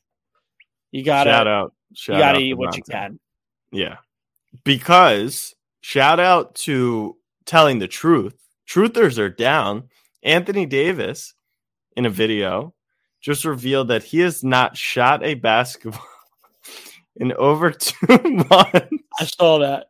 [0.91, 3.19] you gotta shout out, shout you gotta eat what you can.
[3.71, 3.97] Yeah.
[4.63, 8.36] Because shout out to telling the truth.
[8.67, 9.89] Truthers are down.
[10.21, 11.34] Anthony Davis
[11.97, 12.73] in a video
[13.21, 16.05] just revealed that he has not shot a basketball
[17.15, 18.89] in over two months.
[19.19, 19.88] I saw that.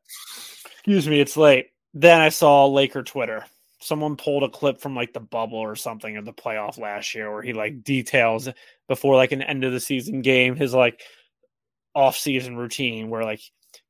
[0.71, 1.71] Excuse me, it's late.
[1.93, 3.45] Then I saw Laker Twitter.
[3.83, 7.31] Someone pulled a clip from like the bubble or something of the playoff last year
[7.31, 8.47] where he like details
[8.87, 11.01] before like an end of the season game his like
[11.93, 13.41] off season routine where like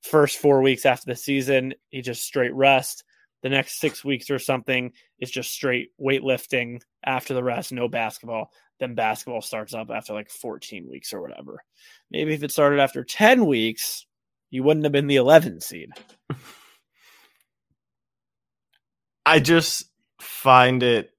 [0.01, 3.03] first four weeks after the season he just straight rest.
[3.43, 8.51] The next six weeks or something is just straight weightlifting after the rest, no basketball.
[8.79, 11.61] Then basketball starts up after like 14 weeks or whatever.
[12.09, 14.05] Maybe if it started after 10 weeks,
[14.49, 15.89] you wouldn't have been the 11 seed.
[19.25, 19.85] I just
[20.19, 21.11] find it.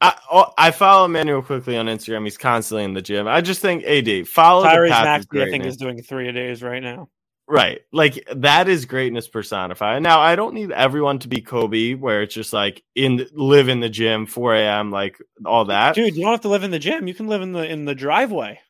[0.00, 2.24] I oh, I follow Immanuel Quickley on Instagram.
[2.24, 3.28] He's constantly in the gym.
[3.28, 6.62] I just think AD follow the Tyrese Maxey, I think, is doing three a days
[6.62, 7.08] right now.
[7.48, 7.80] Right.
[7.92, 10.02] Like that is greatness personified.
[10.02, 13.80] Now I don't need everyone to be Kobe where it's just like in live in
[13.80, 15.94] the gym, 4 a.m., like all that.
[15.94, 17.06] Dude, you don't have to live in the gym.
[17.06, 18.60] You can live in the in the driveway.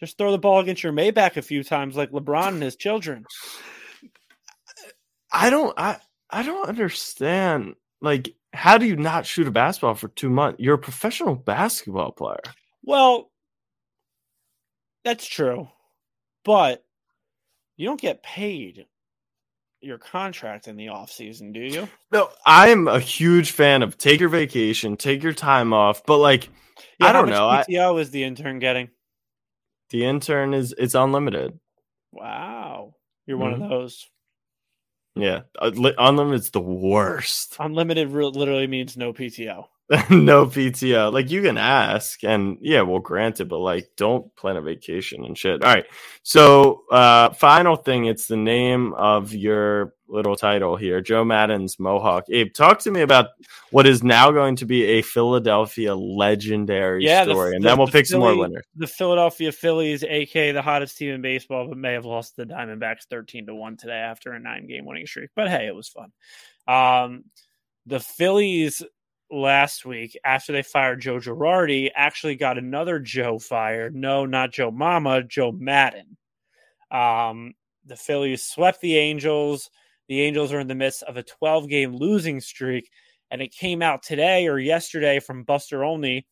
[0.00, 3.26] Just throw the ball against your Maybach a few times, like LeBron and his children.
[5.32, 5.98] I don't I
[6.30, 7.74] I don't understand.
[8.02, 10.60] Like, how do you not shoot a basketball for two months?
[10.60, 12.42] You're a professional basketball player.
[12.82, 13.30] Well,
[15.04, 15.68] that's true,
[16.44, 16.84] but
[17.76, 18.86] you don't get paid
[19.80, 21.88] your contract in the off season, do you?
[22.12, 26.48] No, I'm a huge fan of take your vacation, take your time off, but like
[26.98, 27.48] Yeah, I don't know.
[27.48, 27.64] I,
[27.98, 28.90] is the intern getting?
[29.90, 31.58] the intern is it's unlimited.
[32.12, 32.94] Wow,
[33.26, 33.62] you're one Mm-hmm.
[33.64, 34.08] of those.
[35.14, 37.56] Yeah, uh, li- unlimited's the worst.
[37.58, 39.66] Unlimited literally means no PTO.
[40.10, 41.12] no PTO.
[41.12, 45.36] Like you can ask, and yeah, well, granted, but like don't plan a vacation and
[45.36, 45.62] shit.
[45.62, 45.84] All right.
[46.22, 52.24] So uh final thing, it's the name of your little title here, Joe Maddon's Mohawk.
[52.30, 53.28] Abe, talk to me about
[53.70, 57.76] what is now going to be a Philadelphia legendary Yeah, the- story, and the- then
[57.78, 58.64] we'll the pick some more winners.
[58.76, 63.04] The Philadelphia Phillies, aka the hottest team in baseball, but may have lost the Diamondbacks
[63.10, 65.30] thirteen to one today after a nine game winning streak.
[65.34, 66.12] But hey, it was fun.
[66.66, 67.24] Um,
[67.86, 68.82] the Phillies
[69.32, 73.96] last week, after they fired Joe Girardi, actually got another Joe fired.
[73.96, 76.16] No, not Joe Mama, Joe Maddon.
[76.90, 77.54] Um,
[77.84, 79.70] the Phillies swept the Angels.
[80.08, 82.90] The Angels are in the midst of a 12 game losing streak.
[83.30, 86.26] And it came out today or yesterday from Buster Olney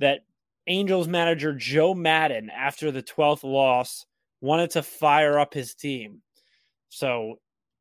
[0.00, 0.20] that
[0.66, 4.04] Angels manager Joe Maddon, after the 12th loss,
[4.40, 6.22] wanted to fire up his team.
[6.88, 7.36] So,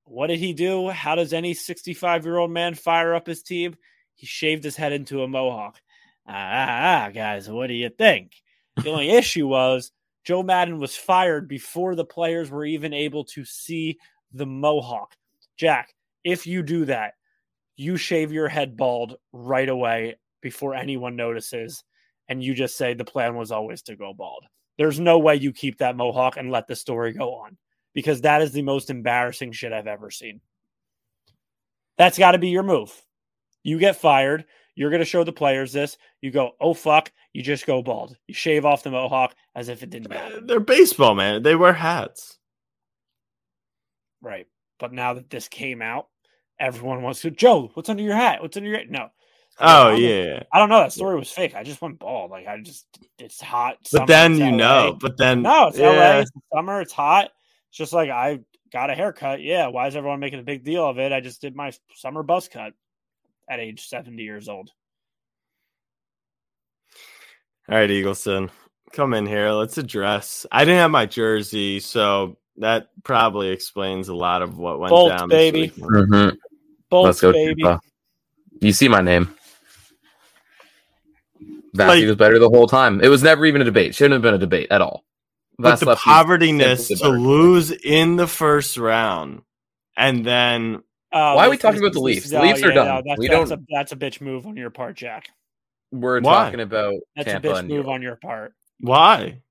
[0.06, 0.90] what did he do?
[0.90, 3.76] How does any 65 year old man fire up his team?
[4.18, 5.80] He shaved his head into a mohawk.
[6.28, 8.34] Ah, ah, guys, what do you think?
[8.76, 9.92] The only issue was
[10.26, 13.98] Joe Maddon was fired before the players were even able to see
[14.34, 15.16] the mohawk.
[15.56, 15.94] Jack,
[16.24, 17.14] if you do that,
[17.78, 21.84] you shave your head bald right away before anyone notices,
[22.28, 24.44] and you just say the plan was always to go bald.
[24.78, 27.56] There's no way you keep that mohawk and let the story go on
[27.94, 30.42] because that is the most embarrassing shit I've ever seen.
[31.98, 32.92] That's got to be your move.
[33.68, 34.46] You get fired.
[34.76, 35.98] You're going to show the players this.
[36.22, 37.12] You go, oh, fuck.
[37.34, 38.16] You just go bald.
[38.26, 40.38] You shave off the mohawk as if it didn't matter.
[40.38, 41.44] Uh, they're baseball, man.
[41.44, 42.38] They wear hats.
[44.22, 44.48] Right.
[44.80, 46.08] But now that this came out,
[46.58, 48.42] everyone wants to, Joe, what's under your hat?
[48.42, 49.10] What's under your No.
[49.60, 50.44] Oh I yeah.
[50.54, 50.80] I don't know.
[50.80, 51.54] That story was fake.
[51.54, 52.32] I just went bald.
[52.32, 52.86] Like, I just,
[53.20, 53.80] it's hot.
[53.82, 54.56] But summer, then you LA.
[54.56, 54.98] know.
[54.98, 55.90] But then No, it's yeah.
[55.90, 56.20] LA.
[56.20, 56.80] It's summer.
[56.80, 57.32] It's hot.
[57.68, 58.40] It's just like I
[58.72, 59.42] got a haircut.
[59.42, 59.68] Yeah.
[59.68, 61.12] Why is everyone making a big deal of it?
[61.12, 62.72] I just did my summer buzz cut
[63.50, 64.70] at age 70 years old.
[67.70, 68.50] All right, Eagleson,
[68.94, 69.52] come in here.
[69.52, 70.46] Let's address.
[70.52, 75.16] I didn't have my jersey, so that probably explains a lot of what went Bolts,
[75.18, 75.30] down.
[75.30, 75.62] this baby.
[75.62, 75.84] weekend.
[75.92, 76.36] Mm-hmm.
[76.90, 77.62] Bolts, Let's go, baby.
[77.64, 77.82] Tampa.
[78.62, 79.34] You see my name.
[81.74, 83.02] Vassy Like- was better the whole time.
[83.02, 83.94] It was never even a debate.
[83.94, 85.04] Shouldn't have been a debate at all.
[85.60, 89.42] But the Vasilevskiy's povertyness to lose in the first round,
[89.98, 90.84] and then
[91.14, 92.30] Oh, Why are we talking this- about the this- Leafs?
[92.30, 92.88] The no, Leafs are yeah, done.
[92.88, 95.30] no, that's, We that's don't- A, that's a bitch move on your part, Jack.
[95.92, 96.34] We're Why?
[96.46, 97.88] talking about That's Tampa a bitch move York.
[97.88, 98.54] on your part.
[98.82, 99.42] why?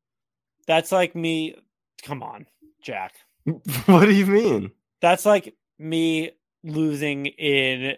[0.66, 1.54] That's like me.
[2.02, 2.46] Come on,
[2.82, 3.14] Jack.
[3.86, 4.70] what do you mean?
[5.00, 6.32] That's like me
[6.62, 7.96] losing in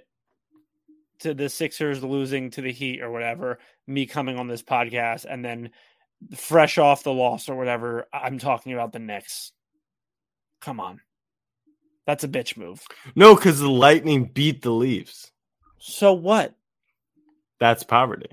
[1.21, 3.59] to the Sixers, losing to the Heat or whatever.
[3.89, 5.71] Me coming on this podcast and then
[6.37, 8.07] fresh off the loss or whatever.
[8.13, 9.53] I'm talking about the Knicks.
[10.61, 11.01] Come on,
[12.09, 12.83] that's a bitch move.
[13.15, 15.31] No, because the Lightning beat the Leafs.
[15.77, 16.55] So what?
[17.61, 18.31] That's poverty.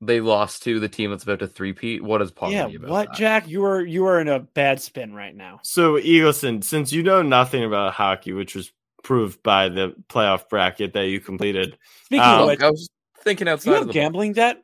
[0.00, 2.04] They lost to the team that's about to three-peat.
[2.04, 3.16] What is poverty yeah, about what, that?
[3.16, 3.48] Jack?
[3.48, 5.58] You are you are in a bad spin right now.
[5.64, 8.70] So, Eagleson, since you know nothing about hockey, which was
[9.02, 12.88] proved by the playoff bracket that you completed, Speaking Um, of which, I was
[13.22, 14.62] thinking do outside you of have the gambling debt?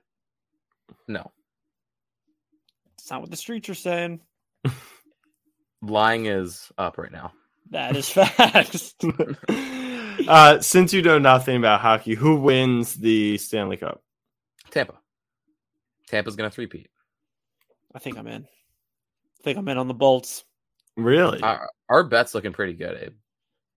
[1.09, 1.33] No,
[2.97, 4.21] It's not what the streets are saying.
[5.83, 7.33] lying is up right now.
[7.71, 8.95] That is facts.
[10.29, 14.03] uh, since you know nothing about hockey, who wins the Stanley Cup?
[14.71, 14.95] Tampa.
[16.09, 16.89] Tampa's gonna three-peat.
[17.95, 18.43] I think I'm in.
[18.45, 20.45] I think I'm in on the Bolts.
[20.97, 21.41] Really?
[21.43, 23.15] Our, our bet's looking pretty good, Abe.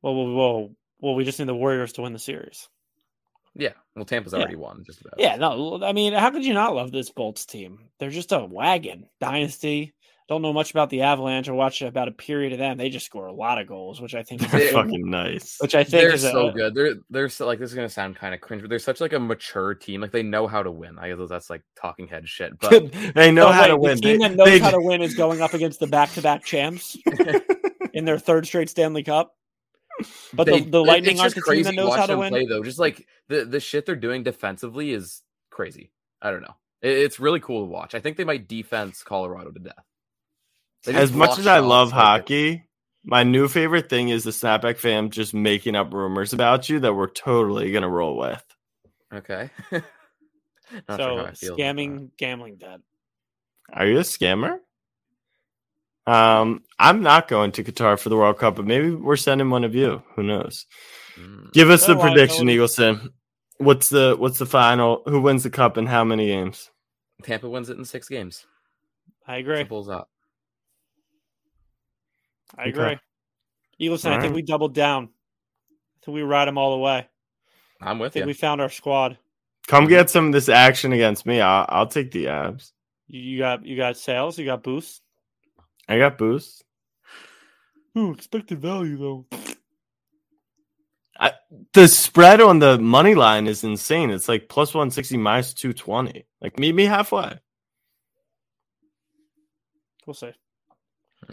[0.01, 0.75] Whoa, whoa, whoa.
[1.01, 2.67] Well, we just need the Warriors to win the series.
[3.55, 3.73] Yeah.
[3.95, 4.39] Well, Tampa's Yeah.
[4.39, 4.83] already won.
[4.85, 5.15] Just about.
[5.17, 7.89] Yeah, no, I mean, how could you not love this Bolts team?
[7.99, 9.93] They're just a wagon dynasty.
[10.29, 11.49] Don't know much about the Avalanche.
[11.49, 12.77] I watched about a period of them.
[12.77, 15.57] They just score a lot of goals, which I think is They're good- fucking nice.
[15.59, 16.75] which I think They're is so a, good.
[16.75, 19.13] They're they're so, like this is gonna sound kind of cringe, but they're such like
[19.13, 20.01] a mature team.
[20.01, 20.99] Like they know how to win.
[20.99, 22.59] I guess that's like talking head shit.
[22.59, 24.79] But they know Oh, how wait, to the team They- that knows they- how to
[24.79, 26.95] win is going up against the back-to-back champs
[27.93, 29.35] in their third straight Stanley Cup.
[30.31, 32.19] But they- the, the Lightning aren't just the team that knows watch how to them
[32.19, 32.29] win.
[32.29, 32.61] play though.
[32.63, 35.91] Just like the the shit they're doing defensively is crazy.
[36.21, 36.55] I don't know.
[36.83, 37.95] It- it's really cool to watch.
[37.95, 39.83] I think they might defense Colorado to death.
[40.85, 42.63] They just as much as I love like- hockey,
[43.03, 46.93] my new favorite thing is the Snapback fam just making up rumors about you that
[46.93, 48.43] we're totally gonna roll with.
[49.13, 49.49] Okay.
[49.71, 49.83] Not
[50.87, 52.79] sure So I feel about scamming gambling debt.
[53.73, 54.59] Are you a scammer?
[56.07, 59.63] Um, I'm not going to Qatar for the World Cup, but maybe we're sending one
[59.63, 60.01] of you.
[60.15, 60.65] Who knows?
[61.19, 61.51] Mm.
[61.53, 63.09] Give us the prediction, know- Eagleson.
[63.57, 65.03] What's the what's the final?
[65.05, 66.71] Who wins the cup and how many games?
[67.23, 68.45] Tampa wins it in six games.
[69.27, 69.57] I agree.
[69.57, 70.05] Simple as that.
[72.57, 72.69] I Okay.
[72.69, 72.99] agree.
[73.81, 74.21] Eagleson, I Alright.
[74.21, 75.05] think we doubled down.
[75.05, 77.07] I think we ride them all the way.
[77.81, 78.27] I'm I with think you.
[78.27, 79.17] we found our squad.
[79.67, 81.39] Come get some of this action against me.
[81.41, 82.71] I'll, I'll take the Avs.
[83.07, 85.01] You, you got you got sales, you got boosts.
[85.87, 86.63] I got boost.
[87.97, 89.25] Ooh, expected value though.
[91.73, 94.09] The spread on the money line is insane.
[94.11, 96.25] It's like plus 160 minus 220.
[96.41, 97.37] Like, meet me halfway.
[100.05, 100.31] We'll see.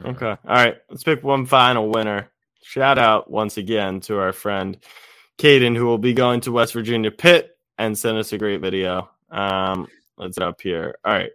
[0.04, 0.26] Okay.
[0.26, 0.76] All right.
[0.90, 2.30] Let's pick one final winner.
[2.62, 4.78] Shout out once again to our friend
[5.38, 9.08] Caden, who will be going to West Virginia Pitt and send us a great video.
[9.30, 9.86] Um,
[10.16, 10.96] let's up here.
[11.04, 11.30] All right.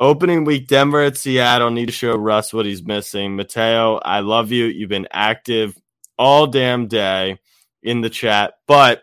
[0.00, 1.70] Opening week, Denver at Seattle.
[1.70, 3.34] Need to show Russ what he's missing.
[3.34, 4.66] Mateo, I love you.
[4.66, 5.76] You've been active
[6.16, 7.38] all damn day
[7.82, 9.02] in the chat, but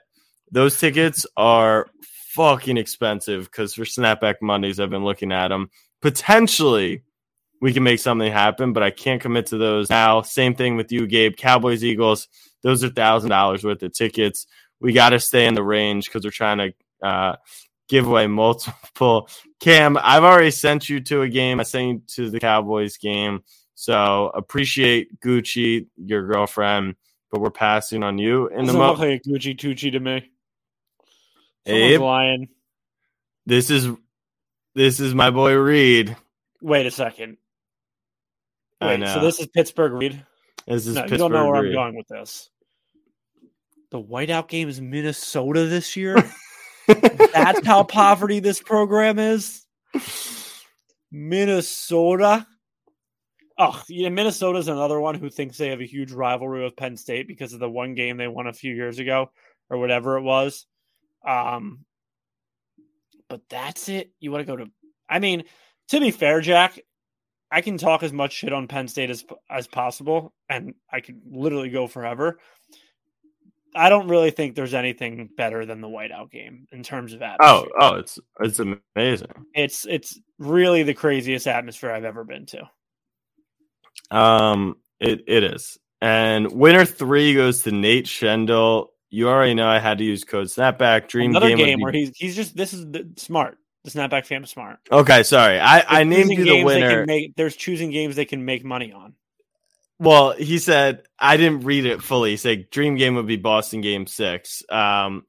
[0.51, 1.87] those tickets are
[2.31, 5.69] fucking expensive because for Snapback Mondays, I've been looking at them.
[6.01, 7.03] Potentially,
[7.65, 10.21] we can make something happen, but I can't commit to those now.
[10.21, 11.35] Same thing with you, Gabe.
[11.35, 12.27] Cowboys, Eagles,
[12.61, 14.45] those are thousand dollars worth of tickets.
[14.79, 16.73] We got to stay in the range because we're trying to
[17.07, 17.35] uh,
[17.89, 19.29] give away multiple.
[19.59, 21.59] Cam, I've already sent you to a game.
[21.59, 23.43] I sent you to the Cowboys game.
[23.73, 26.97] So appreciate Gucci, your girlfriend,
[27.31, 30.29] but we're passing on you in the Doesn't look mo- like Gucci Tucci to me.
[31.65, 32.47] Someone's Abe, lying.
[33.47, 33.87] this is
[34.75, 36.15] this is my boy Reed.
[36.61, 37.37] Wait a second.
[38.81, 40.25] I Wait, so this is Pittsburgh Reed.
[40.67, 41.71] This is No, you don't know where Reed.
[41.71, 42.49] I'm going with this.
[43.91, 46.15] The whiteout game is Minnesota this year.
[46.87, 49.65] That's how poverty this program is.
[51.11, 52.45] Minnesota.
[53.57, 57.27] Oh, yeah, Minnesota's another one who thinks they have a huge rivalry with Penn State
[57.27, 59.31] because of the one game they won a few years ago
[59.69, 60.65] or whatever it was.
[61.25, 61.85] Um,
[63.29, 64.11] but that's it.
[64.19, 64.71] You want to go to?
[65.09, 65.45] I mean,
[65.89, 66.79] to be fair, Jack,
[67.55, 71.21] I can talk as much shit on Penn State as as possible, and I could
[71.31, 72.37] literally go forever.
[73.73, 77.25] I don't really think there's anything better than the whiteout game in terms of Oh,
[77.25, 77.71] atmosphere.
[77.79, 79.29] oh, oh, it's it's amazing.
[79.53, 82.69] It's it's really the craziest atmosphere I've ever been to.
[84.11, 85.77] Um, it it is.
[86.01, 88.87] And winner three goes to Nate Schendel.
[89.11, 91.07] You already know I had to use code snapback.
[91.07, 93.57] Dream Another game, game be- where he's he's just this is the, smart.
[93.85, 94.79] The snapback fam is smart.
[94.91, 95.59] Okay, sorry.
[95.59, 97.05] I I named you the games they can winner.
[97.05, 99.13] make- there's choosing games they can make money on.
[99.99, 102.31] Well, he said I didn't read it fully.
[102.31, 104.63] He said dream game would be Boston game six.
[104.69, 105.25] Um,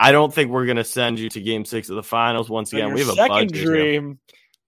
[0.00, 2.94] I don't think we're gonna send you to game six of the finals once again.
[2.94, 3.64] We have a second here.
[3.66, 4.18] dream,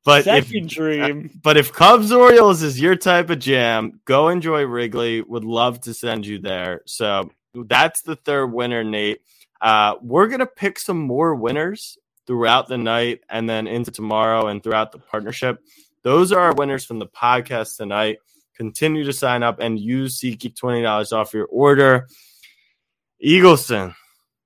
[0.04, 1.40] But if second dream.
[1.42, 5.22] But if Cubs Orioles is your type of jam, go enjoy Wrigley.
[5.22, 6.82] Would love to send you there.
[6.86, 9.22] So that's the third winner, Nate.
[9.58, 11.96] Uh, we're gonna pick some more winners
[12.26, 15.58] throughout the night and then into tomorrow and throughout the partnership.
[16.02, 18.18] Those are our winners from the podcast tonight.
[18.56, 22.08] Continue to sign up and use SeatGeek twenty dollars off your order.
[23.24, 23.94] Eagleson,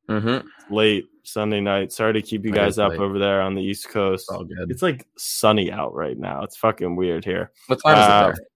[0.08, 0.46] Mm-hmm.
[0.74, 1.92] late Sunday night.
[1.92, 3.00] Sorry to keep you guys up late.
[3.00, 4.28] over there on the East Coast.
[4.28, 4.70] Good.
[4.70, 6.42] It's like sunny out right now.
[6.44, 7.50] It's fucking weird here.
[7.66, 8.46] What time is Uh, it there?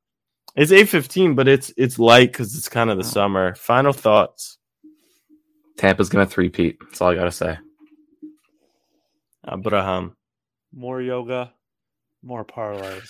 [0.62, 3.02] It's eight fifteen, but it's it's light because it's kind of Oh.
[3.02, 3.54] the summer.
[3.56, 4.58] Final thoughts,
[5.76, 6.78] Tampa's gonna three-peat.
[6.80, 7.58] That's all I gotta say.
[9.48, 10.16] Abraham.
[10.72, 11.52] More yoga,
[12.22, 13.08] more parlays.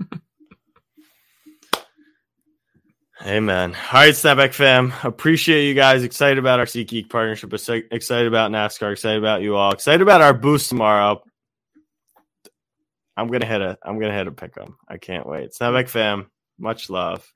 [3.26, 3.74] Amen.
[3.74, 4.94] All right, Snapback fam.
[5.02, 6.04] Appreciate you guys.
[6.04, 7.52] Excited about our SeatGeek partnership.
[7.52, 8.92] Excited about NASCAR.
[8.92, 9.72] Excited about you all.
[9.72, 11.22] Excited about our boost tomorrow.
[13.18, 13.76] I'm gonna hit a.
[13.84, 14.76] I'm gonna hit a pick 'em.
[14.88, 15.50] I can't wait.
[15.52, 16.30] Snapback fam.
[16.58, 17.30] Much love.